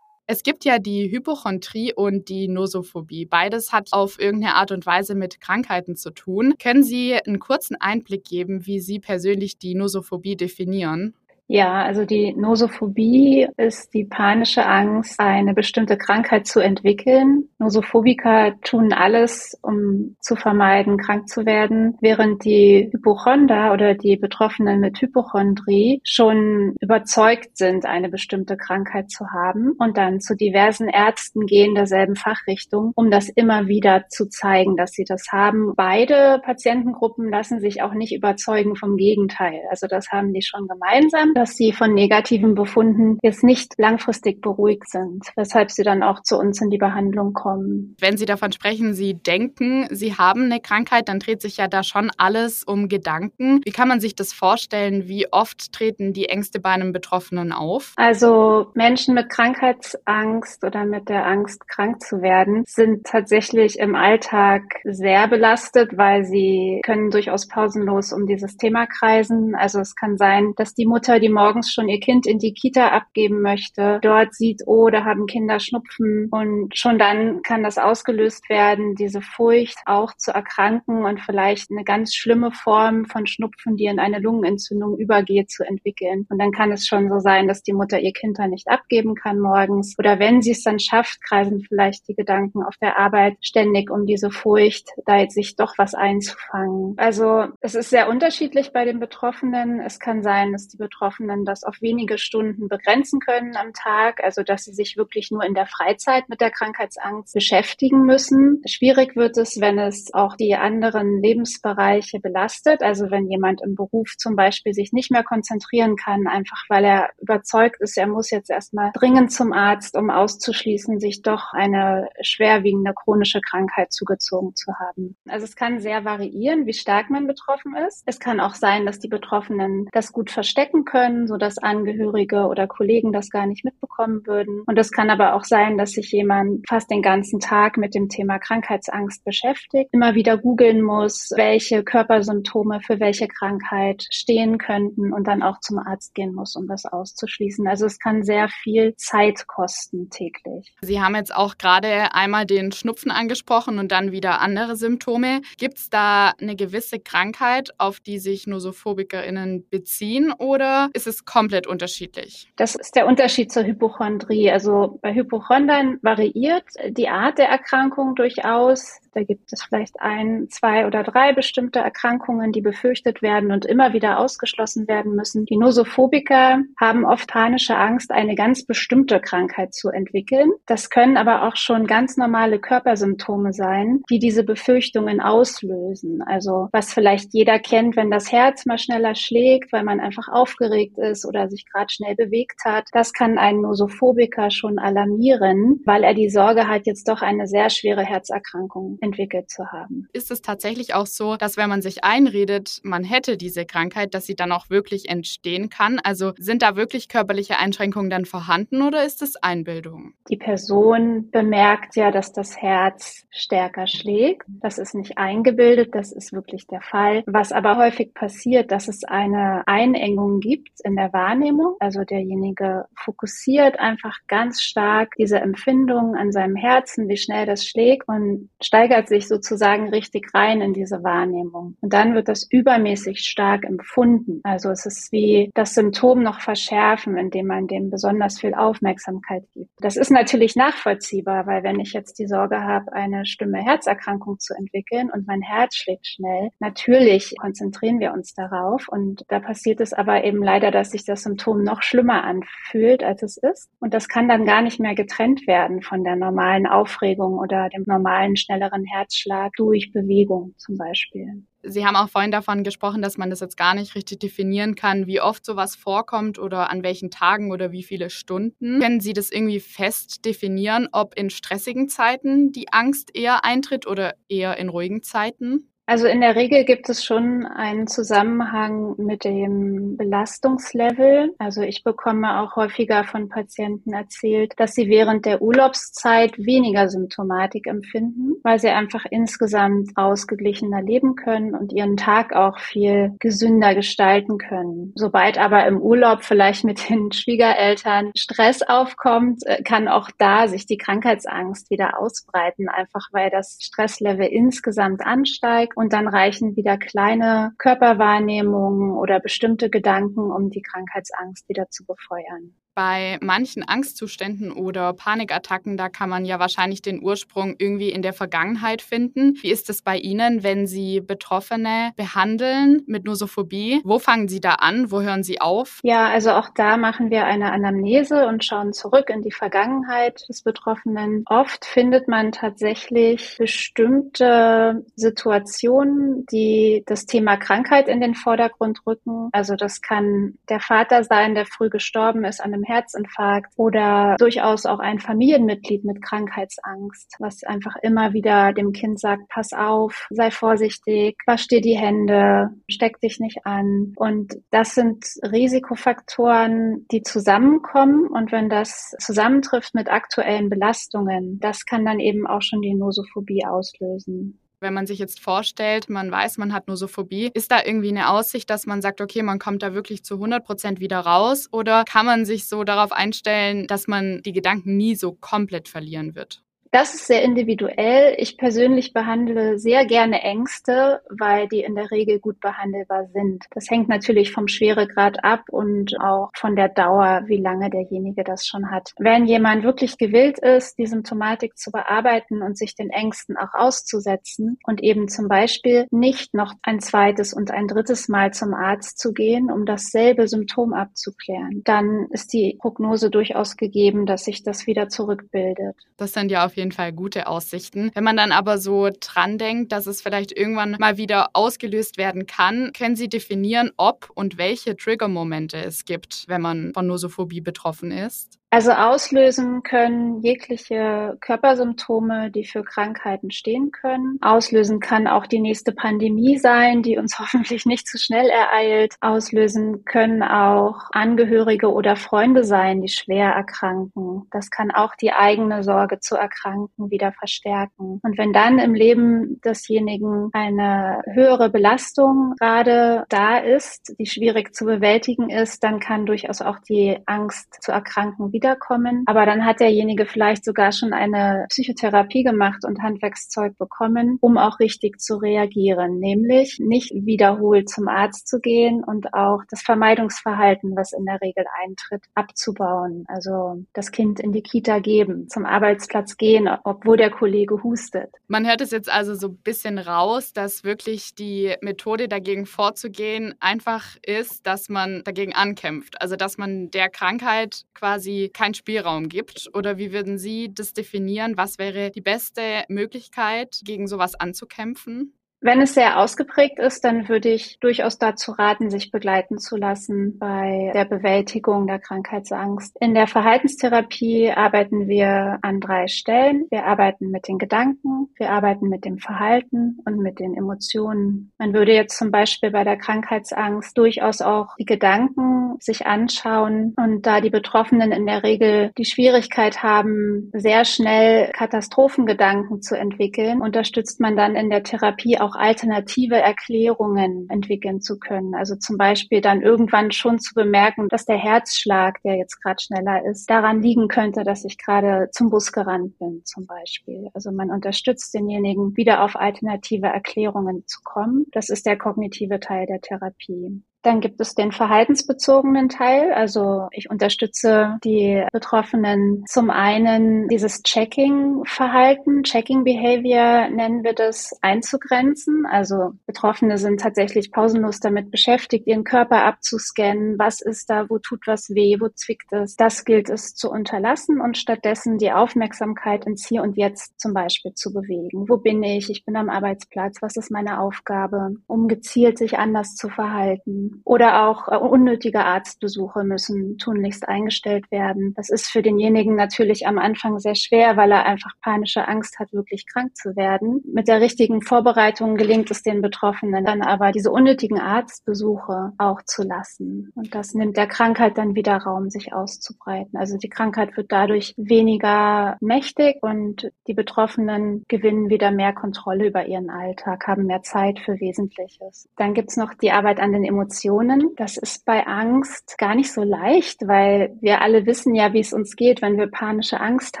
Es 0.26 0.42
gibt 0.42 0.64
ja 0.64 0.78
die 0.78 1.10
Hypochondrie 1.10 1.92
und 1.92 2.30
die 2.30 2.48
Nosophobie. 2.48 3.26
Beides 3.26 3.72
hat 3.72 3.92
auf 3.92 4.18
irgendeine 4.18 4.54
Art 4.54 4.72
und 4.72 4.86
Weise 4.86 5.14
mit 5.14 5.38
Krankheiten 5.38 5.96
zu 5.96 6.10
tun. 6.12 6.54
Können 6.58 6.82
Sie 6.82 7.14
einen 7.14 7.38
kurzen 7.38 7.76
Einblick 7.78 8.24
geben, 8.24 8.64
wie 8.64 8.80
Sie 8.80 9.00
persönlich 9.00 9.58
die 9.58 9.74
Nosophobie 9.74 10.36
definieren? 10.36 11.14
Ja, 11.46 11.82
also 11.82 12.06
die 12.06 12.32
Nosophobie 12.32 13.48
ist 13.58 13.92
die 13.92 14.04
panische 14.04 14.64
Angst, 14.64 15.20
eine 15.20 15.52
bestimmte 15.52 15.98
Krankheit 15.98 16.46
zu 16.46 16.60
entwickeln. 16.60 17.50
Nosophobiker 17.58 18.58
tun 18.62 18.94
alles, 18.94 19.58
um 19.60 20.16
zu 20.20 20.36
vermeiden, 20.36 20.96
krank 20.96 21.28
zu 21.28 21.44
werden, 21.44 21.98
während 22.00 22.46
die 22.46 22.88
Hypochonder 22.90 23.74
oder 23.74 23.94
die 23.94 24.16
Betroffenen 24.16 24.80
mit 24.80 24.98
Hypochondrie 25.02 26.00
schon 26.02 26.76
überzeugt 26.80 27.58
sind, 27.58 27.84
eine 27.84 28.08
bestimmte 28.08 28.56
Krankheit 28.56 29.10
zu 29.10 29.26
haben 29.30 29.72
und 29.78 29.98
dann 29.98 30.20
zu 30.20 30.34
diversen 30.34 30.88
Ärzten 30.88 31.44
gehen 31.44 31.74
derselben 31.74 32.16
Fachrichtung, 32.16 32.92
um 32.94 33.10
das 33.10 33.28
immer 33.28 33.66
wieder 33.66 34.04
zu 34.08 34.30
zeigen, 34.30 34.76
dass 34.78 34.92
sie 34.92 35.04
das 35.04 35.26
haben. 35.30 35.74
Beide 35.76 36.40
Patientengruppen 36.42 37.28
lassen 37.28 37.60
sich 37.60 37.82
auch 37.82 37.92
nicht 37.92 38.14
überzeugen 38.14 38.76
vom 38.76 38.96
Gegenteil. 38.96 39.60
Also 39.68 39.88
das 39.88 40.10
haben 40.10 40.32
die 40.32 40.42
schon 40.42 40.66
gemeinsam 40.68 41.33
dass 41.34 41.56
sie 41.56 41.72
von 41.72 41.92
negativen 41.94 42.54
Befunden 42.54 43.18
jetzt 43.22 43.44
nicht 43.44 43.74
langfristig 43.78 44.40
beruhigt 44.40 44.88
sind, 44.88 45.26
weshalb 45.36 45.70
sie 45.70 45.82
dann 45.82 46.02
auch 46.02 46.22
zu 46.22 46.38
uns 46.38 46.60
in 46.60 46.70
die 46.70 46.78
Behandlung 46.78 47.32
kommen. 47.32 47.96
Wenn 48.00 48.16
Sie 48.16 48.26
davon 48.26 48.52
sprechen, 48.52 48.94
Sie 48.94 49.14
denken, 49.14 49.86
Sie 49.90 50.16
haben 50.16 50.44
eine 50.44 50.60
Krankheit, 50.60 51.08
dann 51.08 51.18
dreht 51.18 51.42
sich 51.42 51.56
ja 51.56 51.68
da 51.68 51.82
schon 51.82 52.10
alles 52.16 52.64
um 52.64 52.88
Gedanken. 52.88 53.60
Wie 53.64 53.72
kann 53.72 53.88
man 53.88 54.00
sich 54.00 54.14
das 54.14 54.32
vorstellen? 54.32 55.08
Wie 55.08 55.32
oft 55.32 55.72
treten 55.72 56.12
die 56.12 56.26
Ängste 56.26 56.60
bei 56.60 56.70
einem 56.70 56.92
Betroffenen 56.92 57.52
auf? 57.52 57.92
Also 57.96 58.70
Menschen 58.74 59.14
mit 59.14 59.30
Krankheitsangst 59.30 60.64
oder 60.64 60.84
mit 60.84 61.08
der 61.08 61.26
Angst, 61.26 61.66
krank 61.68 62.02
zu 62.02 62.22
werden, 62.22 62.64
sind 62.66 63.04
tatsächlich 63.06 63.78
im 63.78 63.94
Alltag 63.94 64.62
sehr 64.84 65.28
belastet, 65.28 65.96
weil 65.96 66.24
sie 66.24 66.80
können 66.84 67.10
durchaus 67.10 67.48
pausenlos 67.48 68.12
um 68.12 68.26
dieses 68.26 68.56
Thema 68.56 68.86
kreisen. 68.86 69.54
Also 69.54 69.80
es 69.80 69.94
kann 69.94 70.16
sein, 70.16 70.52
dass 70.56 70.74
die 70.74 70.86
Mutter 70.86 71.20
die 71.24 71.30
morgens 71.30 71.72
schon 71.72 71.88
ihr 71.88 72.00
Kind 72.00 72.26
in 72.26 72.38
die 72.38 72.52
Kita 72.52 72.88
abgeben 72.88 73.40
möchte, 73.40 73.98
dort 74.02 74.34
sieht, 74.34 74.62
oh, 74.66 74.90
da 74.90 75.04
haben 75.04 75.24
Kinder 75.24 75.58
Schnupfen 75.58 76.28
und 76.30 76.76
schon 76.76 76.98
dann 76.98 77.40
kann 77.40 77.62
das 77.62 77.78
ausgelöst 77.78 78.50
werden, 78.50 78.94
diese 78.94 79.22
Furcht 79.22 79.78
auch 79.86 80.14
zu 80.18 80.32
erkranken 80.32 81.06
und 81.06 81.20
vielleicht 81.20 81.70
eine 81.70 81.82
ganz 81.82 82.14
schlimme 82.14 82.52
Form 82.52 83.06
von 83.06 83.26
Schnupfen, 83.26 83.76
die 83.76 83.86
in 83.86 83.98
eine 83.98 84.18
Lungenentzündung 84.18 84.98
übergeht, 84.98 85.50
zu 85.50 85.64
entwickeln. 85.64 86.26
Und 86.28 86.38
dann 86.38 86.52
kann 86.52 86.72
es 86.72 86.86
schon 86.86 87.08
so 87.08 87.20
sein, 87.20 87.48
dass 87.48 87.62
die 87.62 87.72
Mutter 87.72 87.98
ihr 87.98 88.12
Kind 88.12 88.38
dann 88.38 88.50
nicht 88.50 88.68
abgeben 88.68 89.14
kann 89.14 89.38
morgens. 89.38 89.94
Oder 89.98 90.18
wenn 90.18 90.42
sie 90.42 90.50
es 90.50 90.62
dann 90.62 90.78
schafft, 90.78 91.22
kreisen 91.22 91.64
vielleicht 91.66 92.06
die 92.06 92.14
Gedanken 92.14 92.62
auf 92.62 92.76
der 92.76 92.98
Arbeit 92.98 93.38
ständig 93.40 93.90
um 93.90 94.04
diese 94.04 94.30
Furcht, 94.30 94.90
da 95.06 95.16
jetzt 95.16 95.34
sich 95.34 95.56
doch 95.56 95.78
was 95.78 95.94
einzufangen. 95.94 96.94
Also 96.98 97.46
es 97.62 97.74
ist 97.74 97.88
sehr 97.88 98.10
unterschiedlich 98.10 98.72
bei 98.74 98.84
den 98.84 99.00
Betroffenen. 99.00 99.80
Es 99.80 99.98
kann 99.98 100.22
sein, 100.22 100.52
dass 100.52 100.68
die 100.68 100.76
Betroffenen 100.76 101.13
Betroffenen 101.14 101.44
das 101.44 101.64
auf 101.64 101.80
wenige 101.80 102.18
Stunden 102.18 102.68
begrenzen 102.68 103.20
können 103.20 103.56
am 103.56 103.72
Tag, 103.72 104.22
also 104.22 104.42
dass 104.42 104.64
sie 104.64 104.72
sich 104.72 104.96
wirklich 104.96 105.30
nur 105.30 105.44
in 105.44 105.54
der 105.54 105.66
Freizeit 105.66 106.28
mit 106.28 106.40
der 106.40 106.50
Krankheitsangst 106.50 107.34
beschäftigen 107.34 108.04
müssen. 108.04 108.62
Schwierig 108.66 109.16
wird 109.16 109.36
es, 109.36 109.60
wenn 109.60 109.78
es 109.78 110.12
auch 110.12 110.36
die 110.36 110.54
anderen 110.54 111.20
Lebensbereiche 111.20 112.20
belastet, 112.20 112.82
also 112.82 113.10
wenn 113.10 113.30
jemand 113.30 113.62
im 113.62 113.74
Beruf 113.74 114.16
zum 114.18 114.36
Beispiel 114.36 114.74
sich 114.74 114.92
nicht 114.92 115.10
mehr 115.10 115.24
konzentrieren 115.24 115.96
kann, 115.96 116.26
einfach 116.26 116.62
weil 116.68 116.84
er 116.84 117.10
überzeugt 117.20 117.80
ist, 117.80 117.96
er 117.96 118.06
muss 118.06 118.30
jetzt 118.30 118.50
erstmal 118.50 118.90
dringend 118.94 119.32
zum 119.32 119.52
Arzt, 119.52 119.96
um 119.96 120.10
auszuschließen, 120.10 121.00
sich 121.00 121.22
doch 121.22 121.52
eine 121.52 122.08
schwerwiegende 122.20 122.92
chronische 122.94 123.40
Krankheit 123.40 123.92
zugezogen 123.92 124.54
zu 124.54 124.72
haben. 124.78 125.16
Also 125.28 125.44
es 125.44 125.56
kann 125.56 125.80
sehr 125.80 126.04
variieren, 126.04 126.66
wie 126.66 126.72
stark 126.72 127.10
man 127.10 127.26
betroffen 127.26 127.76
ist. 127.86 128.02
Es 128.06 128.18
kann 128.18 128.40
auch 128.40 128.54
sein, 128.54 128.86
dass 128.86 128.98
die 128.98 129.08
Betroffenen 129.08 129.88
das 129.92 130.12
gut 130.12 130.30
verstecken 130.30 130.84
können 130.84 131.03
können, 131.04 131.26
so 131.26 131.36
dass 131.36 131.58
Angehörige 131.58 132.46
oder 132.46 132.66
Kollegen 132.66 133.12
das 133.12 133.30
gar 133.30 133.46
nicht 133.46 133.64
mitbekommen 133.64 134.26
würden. 134.26 134.62
Und 134.66 134.78
es 134.78 134.90
kann 134.90 135.10
aber 135.10 135.34
auch 135.34 135.44
sein, 135.44 135.76
dass 135.76 135.92
sich 135.92 136.10
jemand 136.12 136.66
fast 136.68 136.90
den 136.90 137.02
ganzen 137.02 137.40
Tag 137.40 137.76
mit 137.76 137.94
dem 137.94 138.08
Thema 138.08 138.38
Krankheitsangst 138.38 139.24
beschäftigt, 139.24 139.90
immer 139.92 140.14
wieder 140.14 140.38
googeln 140.38 140.82
muss, 140.82 141.30
welche 141.36 141.84
Körpersymptome 141.84 142.80
für 142.80 143.00
welche 143.00 143.28
Krankheit 143.28 144.04
stehen 144.10 144.58
könnten 144.58 145.12
und 145.12 145.26
dann 145.26 145.42
auch 145.42 145.60
zum 145.60 145.78
Arzt 145.78 146.14
gehen 146.14 146.34
muss, 146.34 146.56
um 146.56 146.66
das 146.66 146.86
auszuschließen. 146.86 147.66
Also 147.68 147.86
es 147.86 147.98
kann 147.98 148.22
sehr 148.22 148.48
viel 148.48 148.94
Zeit 148.96 149.46
kosten 149.46 150.08
täglich. 150.08 150.74
Sie 150.80 151.00
haben 151.00 151.16
jetzt 151.16 151.34
auch 151.34 151.58
gerade 151.58 152.14
einmal 152.14 152.46
den 152.46 152.72
Schnupfen 152.72 153.10
angesprochen 153.10 153.78
und 153.78 153.92
dann 153.92 154.12
wieder 154.12 154.40
andere 154.40 154.76
Symptome. 154.76 155.42
Gibt 155.58 155.78
es 155.78 155.90
da 155.90 156.32
eine 156.40 156.56
gewisse 156.56 156.98
Krankheit, 156.98 157.70
auf 157.78 158.00
die 158.00 158.18
sich 158.18 158.46
NosophobikerInnen 158.46 159.68
beziehen 159.68 160.32
oder 160.32 160.88
ist 160.94 161.06
es 161.06 161.24
komplett 161.24 161.66
unterschiedlich? 161.66 162.48
Das 162.56 162.74
ist 162.74 162.94
der 162.94 163.06
Unterschied 163.06 163.52
zur 163.52 163.64
Hypochondrie. 163.64 164.50
Also 164.50 164.98
bei 165.02 165.12
Hypochondern 165.12 165.98
variiert 166.02 166.64
die 166.88 167.08
Art 167.08 167.38
der 167.38 167.48
Erkrankung 167.48 168.14
durchaus. 168.14 169.00
Da 169.12 169.22
gibt 169.22 169.52
es 169.52 169.62
vielleicht 169.62 170.00
ein, 170.00 170.48
zwei 170.50 170.86
oder 170.86 171.04
drei 171.04 171.32
bestimmte 171.32 171.78
Erkrankungen, 171.78 172.52
die 172.52 172.60
befürchtet 172.60 173.22
werden 173.22 173.52
und 173.52 173.64
immer 173.64 173.92
wieder 173.92 174.18
ausgeschlossen 174.18 174.88
werden 174.88 175.14
müssen. 175.14 175.46
Die 175.46 175.56
Nosophobiker 175.56 176.62
haben 176.80 177.04
oft 177.04 177.28
panische 177.28 177.76
Angst, 177.76 178.10
eine 178.10 178.34
ganz 178.34 178.64
bestimmte 178.64 179.20
Krankheit 179.20 179.72
zu 179.72 179.90
entwickeln. 179.90 180.50
Das 180.66 180.90
können 180.90 181.16
aber 181.16 181.46
auch 181.46 181.56
schon 181.56 181.86
ganz 181.86 182.16
normale 182.16 182.58
Körpersymptome 182.58 183.52
sein, 183.52 184.02
die 184.10 184.18
diese 184.18 184.42
Befürchtungen 184.42 185.20
auslösen. 185.20 186.22
Also 186.22 186.68
was 186.72 186.92
vielleicht 186.92 187.32
jeder 187.34 187.58
kennt, 187.60 187.96
wenn 187.96 188.10
das 188.10 188.32
Herz 188.32 188.66
mal 188.66 188.78
schneller 188.78 189.14
schlägt, 189.14 189.72
weil 189.72 189.84
man 189.84 190.00
einfach 190.00 190.28
aufgeregt 190.28 190.83
ist 190.98 191.24
oder 191.26 191.48
sich 191.48 191.64
gerade 191.70 191.92
schnell 191.92 192.14
bewegt 192.14 192.64
hat. 192.64 192.84
Das 192.92 193.12
kann 193.12 193.38
einen 193.38 193.62
Nosophobiker 193.62 194.50
schon 194.50 194.78
alarmieren, 194.78 195.80
weil 195.84 196.04
er 196.04 196.14
die 196.14 196.30
Sorge 196.30 196.68
hat, 196.68 196.86
jetzt 196.86 197.08
doch 197.08 197.22
eine 197.22 197.46
sehr 197.46 197.70
schwere 197.70 198.02
Herzerkrankung 198.02 198.98
entwickelt 199.00 199.50
zu 199.50 199.66
haben. 199.72 200.08
Ist 200.12 200.30
es 200.30 200.42
tatsächlich 200.42 200.94
auch 200.94 201.06
so, 201.06 201.36
dass 201.36 201.56
wenn 201.56 201.68
man 201.68 201.82
sich 201.82 202.04
einredet, 202.04 202.80
man 202.82 203.04
hätte 203.04 203.36
diese 203.36 203.64
Krankheit, 203.64 204.14
dass 204.14 204.26
sie 204.26 204.34
dann 204.34 204.52
auch 204.52 204.70
wirklich 204.70 205.08
entstehen 205.08 205.68
kann? 205.70 205.98
Also 206.02 206.32
sind 206.38 206.62
da 206.62 206.76
wirklich 206.76 207.08
körperliche 207.08 207.58
Einschränkungen 207.58 208.10
dann 208.10 208.24
vorhanden 208.24 208.82
oder 208.82 209.04
ist 209.04 209.22
es 209.22 209.36
Einbildung? 209.36 210.14
Die 210.28 210.36
Person 210.36 211.30
bemerkt 211.30 211.96
ja, 211.96 212.10
dass 212.10 212.32
das 212.32 212.60
Herz 212.60 213.24
stärker 213.30 213.86
schlägt. 213.86 214.44
Das 214.48 214.78
ist 214.78 214.94
nicht 214.94 215.18
eingebildet, 215.18 215.94
das 215.94 216.12
ist 216.12 216.32
wirklich 216.32 216.66
der 216.66 216.80
Fall. 216.80 217.22
Was 217.26 217.52
aber 217.52 217.76
häufig 217.76 218.14
passiert, 218.14 218.70
dass 218.70 218.88
es 218.88 219.04
eine 219.04 219.62
Einengung 219.66 220.40
gibt 220.40 220.70
in 220.80 220.96
der 220.96 221.12
Wahrnehmung. 221.12 221.76
Also 221.80 222.04
derjenige 222.04 222.86
fokussiert 222.96 223.78
einfach 223.78 224.18
ganz 224.28 224.62
stark 224.62 225.14
diese 225.18 225.38
Empfindung 225.38 226.14
an 226.14 226.32
seinem 226.32 226.56
Herzen, 226.56 227.08
wie 227.08 227.16
schnell 227.16 227.46
das 227.46 227.64
schlägt 227.64 228.08
und 228.08 228.50
steigert 228.62 229.08
sich 229.08 229.28
sozusagen 229.28 229.88
richtig 229.90 230.32
rein 230.34 230.60
in 230.60 230.72
diese 230.72 231.02
Wahrnehmung. 231.02 231.76
Und 231.80 231.92
dann 231.92 232.14
wird 232.14 232.28
das 232.28 232.46
übermäßig 232.50 233.20
stark 233.20 233.64
empfunden. 233.64 234.40
Also 234.42 234.70
es 234.70 234.86
ist 234.86 235.12
wie 235.12 235.50
das 235.54 235.74
Symptom 235.74 236.22
noch 236.22 236.40
verschärfen, 236.40 237.16
indem 237.16 237.46
man 237.46 237.66
dem 237.66 237.90
besonders 237.90 238.40
viel 238.40 238.54
Aufmerksamkeit 238.54 239.44
gibt. 239.52 239.70
Das 239.78 239.96
ist 239.96 240.10
natürlich 240.10 240.56
nachvollziehbar, 240.56 241.46
weil 241.46 241.62
wenn 241.62 241.80
ich 241.80 241.92
jetzt 241.92 242.18
die 242.18 242.26
Sorge 242.26 242.62
habe, 242.62 242.92
eine 242.92 243.26
Stimme-Herzerkrankung 243.26 244.38
zu 244.38 244.54
entwickeln 244.54 245.10
und 245.10 245.26
mein 245.26 245.42
Herz 245.42 245.76
schlägt 245.76 246.06
schnell, 246.06 246.50
natürlich 246.60 247.34
konzentrieren 247.38 248.00
wir 248.00 248.12
uns 248.12 248.34
darauf. 248.34 248.88
Und 248.88 249.24
da 249.28 249.40
passiert 249.40 249.80
es 249.80 249.92
aber 249.92 250.24
eben 250.24 250.42
leider 250.42 250.63
leider, 250.64 250.70
dass 250.70 250.90
sich 250.90 251.04
das 251.04 251.22
Symptom 251.22 251.62
noch 251.62 251.82
schlimmer 251.82 252.24
anfühlt, 252.24 253.02
als 253.02 253.22
es 253.22 253.36
ist. 253.36 253.70
Und 253.80 253.94
das 253.94 254.08
kann 254.08 254.28
dann 254.28 254.46
gar 254.46 254.62
nicht 254.62 254.80
mehr 254.80 254.94
getrennt 254.94 255.46
werden 255.46 255.82
von 255.82 256.04
der 256.04 256.16
normalen 256.16 256.66
Aufregung 256.66 257.38
oder 257.38 257.68
dem 257.68 257.84
normalen, 257.86 258.36
schnelleren 258.36 258.84
Herzschlag 258.84 259.52
durch 259.56 259.92
Bewegung 259.92 260.54
zum 260.58 260.76
Beispiel. 260.76 261.44
Sie 261.62 261.86
haben 261.86 261.96
auch 261.96 262.10
vorhin 262.10 262.30
davon 262.30 262.62
gesprochen, 262.62 263.00
dass 263.00 263.16
man 263.16 263.30
das 263.30 263.40
jetzt 263.40 263.56
gar 263.56 263.74
nicht 263.74 263.94
richtig 263.94 264.20
definieren 264.20 264.74
kann, 264.74 265.06
wie 265.06 265.20
oft 265.20 265.44
sowas 265.46 265.76
vorkommt 265.76 266.38
oder 266.38 266.70
an 266.70 266.82
welchen 266.82 267.10
Tagen 267.10 267.52
oder 267.52 267.72
wie 267.72 267.82
viele 267.82 268.10
Stunden. 268.10 268.80
Können 268.80 269.00
Sie 269.00 269.14
das 269.14 269.30
irgendwie 269.30 269.60
fest 269.60 270.26
definieren, 270.26 270.88
ob 270.92 271.18
in 271.18 271.30
stressigen 271.30 271.88
Zeiten 271.88 272.52
die 272.52 272.70
Angst 272.70 273.10
eher 273.14 273.44
eintritt 273.44 273.86
oder 273.86 274.14
eher 274.28 274.58
in 274.58 274.68
ruhigen 274.68 275.02
Zeiten? 275.02 275.70
Also 275.86 276.06
in 276.06 276.22
der 276.22 276.34
Regel 276.34 276.64
gibt 276.64 276.88
es 276.88 277.04
schon 277.04 277.44
einen 277.44 277.86
Zusammenhang 277.86 278.94
mit 278.96 279.24
dem 279.24 279.98
Belastungslevel. 279.98 281.34
Also 281.38 281.60
ich 281.60 281.84
bekomme 281.84 282.40
auch 282.40 282.56
häufiger 282.56 283.04
von 283.04 283.28
Patienten 283.28 283.92
erzählt, 283.92 284.54
dass 284.56 284.74
sie 284.74 284.88
während 284.88 285.26
der 285.26 285.42
Urlaubszeit 285.42 286.38
weniger 286.38 286.88
Symptomatik 286.88 287.66
empfinden, 287.66 288.36
weil 288.42 288.58
sie 288.58 288.70
einfach 288.70 289.04
insgesamt 289.10 289.90
ausgeglichener 289.94 290.80
leben 290.80 291.16
können 291.16 291.54
und 291.54 291.72
ihren 291.72 291.98
Tag 291.98 292.34
auch 292.34 292.58
viel 292.58 293.12
gesünder 293.18 293.74
gestalten 293.74 294.38
können. 294.38 294.92
Sobald 294.94 295.36
aber 295.36 295.66
im 295.66 295.82
Urlaub 295.82 296.22
vielleicht 296.22 296.64
mit 296.64 296.88
den 296.88 297.12
Schwiegereltern 297.12 298.12
Stress 298.16 298.62
aufkommt, 298.62 299.42
äh, 299.44 299.62
kann 299.62 299.88
auch 299.88 300.08
da 300.16 300.48
sich 300.48 300.64
die 300.64 300.78
Krankheitsangst 300.78 301.70
wieder 301.70 302.00
ausbreiten, 302.00 302.70
einfach 302.70 303.08
weil 303.12 303.28
das 303.28 303.58
Stresslevel 303.60 304.26
insgesamt 304.26 305.04
ansteigt 305.04 305.73
und 305.74 305.92
dann 305.92 306.08
reichen 306.08 306.56
wieder 306.56 306.78
kleine 306.78 307.52
Körperwahrnehmungen 307.58 308.92
oder 308.92 309.20
bestimmte 309.20 309.70
Gedanken, 309.70 310.30
um 310.30 310.50
die 310.50 310.62
Krankheitsangst 310.62 311.48
wieder 311.48 311.68
zu 311.70 311.84
befeuern. 311.84 312.54
Bei 312.74 313.18
manchen 313.20 313.62
Angstzuständen 313.62 314.50
oder 314.50 314.92
Panikattacken, 314.92 315.76
da 315.76 315.88
kann 315.88 316.08
man 316.08 316.24
ja 316.24 316.40
wahrscheinlich 316.40 316.82
den 316.82 317.02
Ursprung 317.02 317.54
irgendwie 317.58 317.90
in 317.90 318.02
der 318.02 318.12
Vergangenheit 318.12 318.82
finden. 318.82 319.38
Wie 319.40 319.50
ist 319.50 319.70
es 319.70 319.82
bei 319.82 319.96
Ihnen, 319.96 320.42
wenn 320.42 320.66
Sie 320.66 321.00
Betroffene 321.00 321.92
behandeln 321.96 322.82
mit 322.86 323.04
Nosophobie? 323.04 323.80
Wo 323.84 324.00
fangen 324.00 324.26
Sie 324.26 324.40
da 324.40 324.54
an? 324.54 324.90
Wo 324.90 325.02
hören 325.02 325.22
Sie 325.22 325.40
auf? 325.40 325.78
Ja, 325.84 326.08
also 326.08 326.32
auch 326.32 326.48
da 326.54 326.76
machen 326.76 327.10
wir 327.10 327.26
eine 327.26 327.52
Anamnese 327.52 328.26
und 328.26 328.44
schauen 328.44 328.72
zurück 328.72 329.08
in 329.08 329.22
die 329.22 329.30
Vergangenheit 329.30 330.28
des 330.28 330.42
Betroffenen. 330.42 331.22
Oft 331.28 331.64
findet 331.64 332.08
man 332.08 332.32
tatsächlich 332.32 333.36
bestimmte 333.38 334.84
Situationen, 334.96 336.26
die 336.26 336.82
das 336.86 337.06
Thema 337.06 337.36
Krankheit 337.36 337.86
in 337.86 338.00
den 338.00 338.14
Vordergrund 338.14 338.80
rücken. 338.84 339.28
Also 339.32 339.54
das 339.54 339.80
kann 339.80 340.38
der 340.48 340.58
Vater 340.58 341.04
sein, 341.04 341.36
der 341.36 341.46
früh 341.46 341.70
gestorben 341.70 342.24
ist 342.24 342.40
an 342.40 342.52
einem 342.52 342.63
Herzinfarkt 342.64 343.52
oder 343.56 344.16
durchaus 344.18 344.66
auch 344.66 344.78
ein 344.78 344.98
Familienmitglied 344.98 345.84
mit 345.84 346.02
Krankheitsangst, 346.02 347.16
was 347.18 347.42
einfach 347.44 347.76
immer 347.82 348.12
wieder 348.12 348.52
dem 348.52 348.72
Kind 348.72 349.00
sagt, 349.00 349.28
pass 349.28 349.52
auf, 349.52 350.06
sei 350.10 350.30
vorsichtig, 350.30 351.16
wasch 351.26 351.46
dir 351.48 351.60
die 351.60 351.76
Hände, 351.76 352.50
steck 352.68 353.00
dich 353.00 353.20
nicht 353.20 353.46
an. 353.46 353.92
Und 353.96 354.34
das 354.50 354.74
sind 354.74 355.04
Risikofaktoren, 355.22 356.86
die 356.90 357.02
zusammenkommen. 357.02 358.06
Und 358.08 358.32
wenn 358.32 358.48
das 358.48 358.94
zusammentrifft 358.98 359.74
mit 359.74 359.90
aktuellen 359.90 360.50
Belastungen, 360.50 361.38
das 361.40 361.64
kann 361.64 361.84
dann 361.84 362.00
eben 362.00 362.26
auch 362.26 362.42
schon 362.42 362.60
die 362.60 362.74
Nosophobie 362.74 363.44
auslösen. 363.46 364.40
Wenn 364.64 364.72
man 364.72 364.86
sich 364.86 364.98
jetzt 364.98 365.20
vorstellt, 365.20 365.90
man 365.90 366.10
weiß, 366.10 366.38
man 366.38 366.54
hat 366.54 366.68
Nosophobie, 366.68 367.30
ist 367.34 367.50
da 367.50 367.62
irgendwie 367.62 367.90
eine 367.90 368.08
Aussicht, 368.08 368.48
dass 368.48 368.64
man 368.64 368.80
sagt, 368.80 369.02
okay, 369.02 369.22
man 369.22 369.38
kommt 369.38 369.62
da 369.62 369.74
wirklich 369.74 370.04
zu 370.04 370.14
100 370.14 370.42
Prozent 370.42 370.80
wieder 370.80 371.00
raus? 371.00 371.48
Oder 371.52 371.84
kann 371.84 372.06
man 372.06 372.24
sich 372.24 372.46
so 372.46 372.64
darauf 372.64 372.90
einstellen, 372.90 373.66
dass 373.66 373.88
man 373.88 374.22
die 374.22 374.32
Gedanken 374.32 374.78
nie 374.78 374.94
so 374.96 375.12
komplett 375.12 375.68
verlieren 375.68 376.14
wird? 376.14 376.43
Das 376.74 376.92
ist 376.92 377.06
sehr 377.06 377.22
individuell. 377.22 378.16
Ich 378.18 378.36
persönlich 378.36 378.92
behandle 378.92 379.60
sehr 379.60 379.86
gerne 379.86 380.22
Ängste, 380.22 381.02
weil 381.08 381.46
die 381.46 381.60
in 381.60 381.76
der 381.76 381.92
Regel 381.92 382.18
gut 382.18 382.40
behandelbar 382.40 383.06
sind. 383.12 383.44
Das 383.52 383.70
hängt 383.70 383.88
natürlich 383.88 384.32
vom 384.32 384.48
Schweregrad 384.48 385.22
ab 385.22 385.44
und 385.52 385.92
auch 386.00 386.32
von 386.34 386.56
der 386.56 386.68
Dauer, 386.68 387.22
wie 387.26 387.36
lange 387.36 387.70
derjenige 387.70 388.24
das 388.24 388.44
schon 388.44 388.72
hat. 388.72 388.90
Wenn 388.98 389.24
jemand 389.26 389.62
wirklich 389.62 389.98
gewillt 389.98 390.40
ist, 390.40 390.76
die 390.76 390.88
Symptomatik 390.88 391.56
zu 391.56 391.70
bearbeiten 391.70 392.42
und 392.42 392.58
sich 392.58 392.74
den 392.74 392.90
Ängsten 392.90 393.36
auch 393.36 393.54
auszusetzen 393.54 394.58
und 394.64 394.82
eben 394.82 395.06
zum 395.06 395.28
Beispiel 395.28 395.86
nicht 395.92 396.34
noch 396.34 396.54
ein 396.64 396.80
zweites 396.80 397.32
und 397.32 397.52
ein 397.52 397.68
drittes 397.68 398.08
Mal 398.08 398.34
zum 398.34 398.52
Arzt 398.52 398.98
zu 398.98 399.12
gehen, 399.12 399.48
um 399.48 399.64
dasselbe 399.64 400.26
Symptom 400.26 400.72
abzuklären, 400.72 401.62
dann 401.64 402.08
ist 402.10 402.32
die 402.32 402.58
Prognose 402.60 403.10
durchaus 403.10 403.56
gegeben, 403.56 404.06
dass 404.06 404.24
sich 404.24 404.42
das 404.42 404.66
wieder 404.66 404.88
zurückbildet. 404.88 405.76
Das 405.96 406.12
sind 406.12 406.32
ja 406.32 406.44
auf 406.44 406.56
jeden 406.56 406.63
jeden 406.64 406.72
Fall 406.72 406.92
gute 406.92 407.26
Aussichten. 407.26 407.90
Wenn 407.94 408.04
man 408.04 408.16
dann 408.16 408.32
aber 408.32 408.58
so 408.58 408.88
dran 408.98 409.38
denkt, 409.38 409.70
dass 409.72 409.86
es 409.86 410.02
vielleicht 410.02 410.32
irgendwann 410.32 410.76
mal 410.80 410.96
wieder 410.96 411.28
ausgelöst 411.34 411.98
werden 411.98 412.26
kann, 412.26 412.72
können 412.72 412.96
Sie 412.96 413.08
definieren, 413.08 413.70
ob 413.76 414.10
und 414.14 414.38
welche 414.38 414.76
Triggermomente 414.76 415.58
es 415.58 415.84
gibt, 415.84 416.24
wenn 416.26 416.40
man 416.40 416.72
von 416.72 416.86
Nosophobie 416.86 417.40
betroffen 417.42 417.90
ist? 417.90 418.38
Also 418.54 418.70
auslösen 418.70 419.64
können 419.64 420.20
jegliche 420.20 421.18
Körpersymptome, 421.20 422.30
die 422.30 422.44
für 422.44 422.62
Krankheiten 422.62 423.32
stehen 423.32 423.72
können. 423.72 424.16
Auslösen 424.22 424.78
kann 424.78 425.08
auch 425.08 425.26
die 425.26 425.40
nächste 425.40 425.72
Pandemie 425.72 426.38
sein, 426.38 426.84
die 426.84 426.96
uns 426.96 427.18
hoffentlich 427.18 427.66
nicht 427.66 427.88
zu 427.88 427.98
schnell 427.98 428.28
ereilt. 428.28 428.94
Auslösen 429.00 429.84
können 429.84 430.22
auch 430.22 430.82
Angehörige 430.92 431.72
oder 431.72 431.96
Freunde 431.96 432.44
sein, 432.44 432.80
die 432.80 432.88
schwer 432.90 433.30
erkranken. 433.30 434.28
Das 434.30 434.50
kann 434.50 434.70
auch 434.70 434.94
die 434.94 435.12
eigene 435.12 435.64
Sorge 435.64 435.98
zu 435.98 436.14
erkranken 436.14 436.92
wieder 436.92 437.10
verstärken. 437.10 437.98
Und 438.04 438.18
wenn 438.18 438.32
dann 438.32 438.60
im 438.60 438.74
Leben 438.74 439.40
desjenigen 439.44 440.30
eine 440.32 441.02
höhere 441.12 441.50
Belastung 441.50 442.34
gerade 442.38 443.04
da 443.08 443.38
ist, 443.38 443.96
die 443.98 444.06
schwierig 444.06 444.54
zu 444.54 444.64
bewältigen 444.64 445.28
ist, 445.28 445.64
dann 445.64 445.80
kann 445.80 446.06
durchaus 446.06 446.40
auch 446.40 446.60
die 446.60 447.00
Angst 447.06 447.60
zu 447.60 447.72
erkranken 447.72 448.32
wieder 448.32 448.43
wiederkommen. 448.44 449.04
Aber 449.06 449.24
dann 449.26 449.44
hat 449.44 449.60
derjenige 449.60 450.06
vielleicht 450.06 450.44
sogar 450.44 450.72
schon 450.72 450.92
eine 450.92 451.46
Psychotherapie 451.48 452.22
gemacht 452.22 452.64
und 452.64 452.82
Handwerkszeug 452.82 453.56
bekommen, 453.58 454.18
um 454.20 454.36
auch 454.36 454.58
richtig 454.60 455.00
zu 455.00 455.16
reagieren, 455.16 455.98
nämlich 455.98 456.58
nicht 456.60 456.92
wiederholt 456.94 457.68
zum 457.68 457.88
Arzt 457.88 458.28
zu 458.28 458.40
gehen 458.40 458.84
und 458.84 459.14
auch 459.14 459.40
das 459.50 459.62
Vermeidungsverhalten, 459.62 460.76
was 460.76 460.92
in 460.92 461.04
der 461.06 461.20
Regel 461.20 461.44
eintritt, 461.62 462.02
abzubauen. 462.14 463.04
Also 463.08 463.64
das 463.72 463.90
Kind 463.90 464.20
in 464.20 464.32
die 464.32 464.42
Kita 464.42 464.78
geben, 464.78 465.28
zum 465.28 465.46
Arbeitsplatz 465.46 466.16
gehen, 466.16 466.48
obwohl 466.64 466.96
der 466.96 467.10
Kollege 467.10 467.62
hustet. 467.62 468.10
Man 468.28 468.46
hört 468.46 468.60
es 468.60 468.70
jetzt 468.70 468.90
also 468.90 469.14
so 469.14 469.28
ein 469.28 469.38
bisschen 469.42 469.78
raus, 469.78 470.32
dass 470.32 470.64
wirklich 470.64 471.14
die 471.14 471.54
Methode 471.62 472.08
dagegen 472.08 472.46
vorzugehen 472.46 473.34
einfach 473.40 473.96
ist, 474.04 474.46
dass 474.46 474.68
man 474.68 475.02
dagegen 475.04 475.34
ankämpft. 475.34 476.00
Also 476.00 476.16
dass 476.16 476.36
man 476.36 476.70
der 476.70 476.90
Krankheit 476.90 477.62
quasi 477.74 478.23
keinen 478.30 478.54
Spielraum 478.54 479.08
gibt? 479.08 479.50
Oder 479.54 479.78
wie 479.78 479.92
würden 479.92 480.18
Sie 480.18 480.52
das 480.52 480.72
definieren? 480.72 481.36
Was 481.36 481.58
wäre 481.58 481.90
die 481.90 482.00
beste 482.00 482.64
Möglichkeit, 482.68 483.60
gegen 483.64 483.86
sowas 483.86 484.14
anzukämpfen? 484.14 485.14
Wenn 485.44 485.60
es 485.60 485.74
sehr 485.74 486.00
ausgeprägt 486.00 486.58
ist, 486.58 486.86
dann 486.86 487.10
würde 487.10 487.28
ich 487.28 487.58
durchaus 487.60 487.98
dazu 487.98 488.32
raten, 488.32 488.70
sich 488.70 488.90
begleiten 488.90 489.36
zu 489.36 489.58
lassen 489.58 490.18
bei 490.18 490.70
der 490.72 490.86
Bewältigung 490.86 491.66
der 491.66 491.78
Krankheitsangst. 491.78 492.74
In 492.80 492.94
der 492.94 493.06
Verhaltenstherapie 493.06 494.30
arbeiten 494.30 494.88
wir 494.88 495.38
an 495.42 495.60
drei 495.60 495.86
Stellen. 495.86 496.46
Wir 496.48 496.64
arbeiten 496.64 497.10
mit 497.10 497.28
den 497.28 497.36
Gedanken, 497.36 498.08
wir 498.16 498.30
arbeiten 498.30 498.70
mit 498.70 498.86
dem 498.86 498.96
Verhalten 498.96 499.80
und 499.84 499.98
mit 499.98 500.18
den 500.18 500.34
Emotionen. 500.34 501.30
Man 501.36 501.52
würde 501.52 501.74
jetzt 501.74 501.98
zum 501.98 502.10
Beispiel 502.10 502.50
bei 502.50 502.64
der 502.64 502.78
Krankheitsangst 502.78 503.76
durchaus 503.76 504.22
auch 504.22 504.56
die 504.58 504.64
Gedanken 504.64 505.34
sich 505.60 505.86
anschauen 505.86 506.74
und 506.76 507.04
da 507.06 507.20
die 507.20 507.28
Betroffenen 507.28 507.92
in 507.92 508.06
der 508.06 508.22
Regel 508.22 508.72
die 508.78 508.86
Schwierigkeit 508.86 509.62
haben, 509.62 510.30
sehr 510.32 510.64
schnell 510.64 511.30
Katastrophengedanken 511.32 512.62
zu 512.62 512.76
entwickeln, 512.76 513.42
unterstützt 513.42 514.00
man 514.00 514.16
dann 514.16 514.36
in 514.36 514.48
der 514.48 514.62
Therapie 514.62 515.18
auch 515.20 515.33
auch 515.34 515.38
alternative 515.38 516.16
Erklärungen 516.16 517.28
entwickeln 517.30 517.80
zu 517.80 517.98
können. 517.98 518.34
Also 518.34 518.56
zum 518.56 518.76
Beispiel 518.76 519.20
dann 519.20 519.42
irgendwann 519.42 519.90
schon 519.92 520.18
zu 520.18 520.34
bemerken, 520.34 520.88
dass 520.88 521.04
der 521.04 521.16
Herzschlag, 521.16 522.00
der 522.02 522.16
jetzt 522.16 522.40
gerade 522.42 522.62
schneller 522.62 523.04
ist, 523.04 523.28
daran 523.28 523.62
liegen 523.62 523.88
könnte, 523.88 524.24
dass 524.24 524.44
ich 524.44 524.58
gerade 524.58 525.08
zum 525.12 525.30
Bus 525.30 525.52
gerannt 525.52 525.98
bin, 525.98 526.22
zum 526.24 526.46
Beispiel. 526.46 527.08
Also 527.14 527.30
man 527.32 527.50
unterstützt 527.50 528.14
denjenigen, 528.14 528.76
wieder 528.76 529.02
auf 529.02 529.16
alternative 529.16 529.86
Erklärungen 529.86 530.64
zu 530.66 530.80
kommen. 530.82 531.26
Das 531.32 531.50
ist 531.50 531.66
der 531.66 531.76
kognitive 531.76 532.40
Teil 532.40 532.66
der 532.66 532.80
Therapie. 532.80 533.62
Dann 533.84 534.00
gibt 534.00 534.18
es 534.18 534.34
den 534.34 534.50
verhaltensbezogenen 534.50 535.68
Teil. 535.68 536.10
Also 536.14 536.68
ich 536.72 536.88
unterstütze 536.88 537.76
die 537.84 538.26
Betroffenen 538.32 539.24
zum 539.28 539.50
einen 539.50 540.26
dieses 540.28 540.62
Checking-Verhalten, 540.62 542.22
Checking-Behavior 542.22 543.50
nennen 543.50 543.84
wir 543.84 543.92
das, 543.92 544.32
einzugrenzen. 544.40 545.44
Also 545.44 545.92
Betroffene 546.06 546.56
sind 546.56 546.80
tatsächlich 546.80 547.30
pausenlos 547.30 547.78
damit 547.78 548.10
beschäftigt, 548.10 548.66
ihren 548.66 548.84
Körper 548.84 549.24
abzuscannen. 549.24 550.18
Was 550.18 550.40
ist 550.40 550.70
da? 550.70 550.88
Wo 550.88 550.98
tut 550.98 551.26
was 551.26 551.50
weh? 551.50 551.76
Wo 551.78 551.88
zwickt 551.90 552.32
es? 552.32 552.56
Das 552.56 552.86
gilt 552.86 553.10
es 553.10 553.34
zu 553.34 553.50
unterlassen 553.50 554.18
und 554.22 554.38
stattdessen 554.38 554.96
die 554.96 555.12
Aufmerksamkeit 555.12 556.06
ins 556.06 556.26
Hier 556.26 556.42
und 556.42 556.56
Jetzt 556.56 556.98
zum 556.98 557.12
Beispiel 557.12 557.52
zu 557.52 557.74
bewegen. 557.74 558.30
Wo 558.30 558.38
bin 558.38 558.62
ich? 558.62 558.88
Ich 558.88 559.04
bin 559.04 559.14
am 559.16 559.28
Arbeitsplatz. 559.28 559.98
Was 560.00 560.16
ist 560.16 560.30
meine 560.30 560.60
Aufgabe? 560.60 561.36
Um 561.46 561.68
gezielt 561.68 562.16
sich 562.16 562.38
anders 562.38 562.76
zu 562.76 562.88
verhalten. 562.88 563.73
Oder 563.84 564.28
auch 564.28 564.48
äh, 564.48 564.56
unnötige 564.56 565.24
Arztbesuche 565.24 566.04
müssen 566.04 566.58
tunlichst 566.58 567.08
eingestellt 567.08 567.70
werden. 567.70 568.14
Das 568.16 568.30
ist 568.30 568.46
für 568.46 568.62
denjenigen 568.62 569.16
natürlich 569.16 569.66
am 569.66 569.78
Anfang 569.78 570.18
sehr 570.18 570.34
schwer, 570.34 570.76
weil 570.76 570.92
er 570.92 571.06
einfach 571.06 571.32
panische 571.40 571.86
Angst 571.88 572.18
hat, 572.18 572.32
wirklich 572.32 572.66
krank 572.66 572.96
zu 572.96 573.16
werden. 573.16 573.62
Mit 573.72 573.88
der 573.88 574.00
richtigen 574.00 574.42
Vorbereitung 574.42 575.16
gelingt 575.16 575.50
es 575.50 575.62
den 575.62 575.82
Betroffenen 575.82 576.44
dann 576.44 576.62
aber, 576.62 576.92
diese 576.92 577.10
unnötigen 577.10 577.58
Arztbesuche 577.58 578.72
auch 578.78 579.02
zu 579.02 579.22
lassen. 579.22 579.92
Und 579.94 580.14
das 580.14 580.34
nimmt 580.34 580.56
der 580.56 580.66
Krankheit 580.66 581.18
dann 581.18 581.34
wieder 581.34 581.56
Raum, 581.56 581.90
sich 581.90 582.12
auszubreiten. 582.12 582.98
Also 582.98 583.16
die 583.16 583.28
Krankheit 583.28 583.76
wird 583.76 583.92
dadurch 583.92 584.34
weniger 584.36 585.36
mächtig 585.40 585.96
und 586.02 586.50
die 586.66 586.74
Betroffenen 586.74 587.64
gewinnen 587.68 588.08
wieder 588.08 588.30
mehr 588.30 588.52
Kontrolle 588.52 589.06
über 589.06 589.26
ihren 589.26 589.50
Alltag, 589.50 590.06
haben 590.06 590.26
mehr 590.26 590.42
Zeit 590.42 590.78
für 590.80 591.00
Wesentliches. 591.00 591.88
Dann 591.96 592.14
gibt's 592.14 592.36
noch 592.36 592.54
die 592.54 592.72
Arbeit 592.72 593.00
an 593.00 593.12
den 593.12 593.24
Emotionen. 593.64 594.10
Das 594.16 594.36
ist 594.36 594.64
bei 594.64 594.86
Angst 594.86 595.56
gar 595.58 595.74
nicht 595.74 595.92
so 595.92 596.02
leicht, 596.02 596.66
weil 596.66 597.16
wir 597.20 597.40
alle 597.40 597.66
wissen 597.66 597.94
ja, 597.94 598.12
wie 598.12 598.20
es 598.20 598.32
uns 598.32 598.56
geht, 598.56 598.82
wenn 598.82 598.98
wir 598.98 599.06
panische 599.06 599.60
Angst 599.60 600.00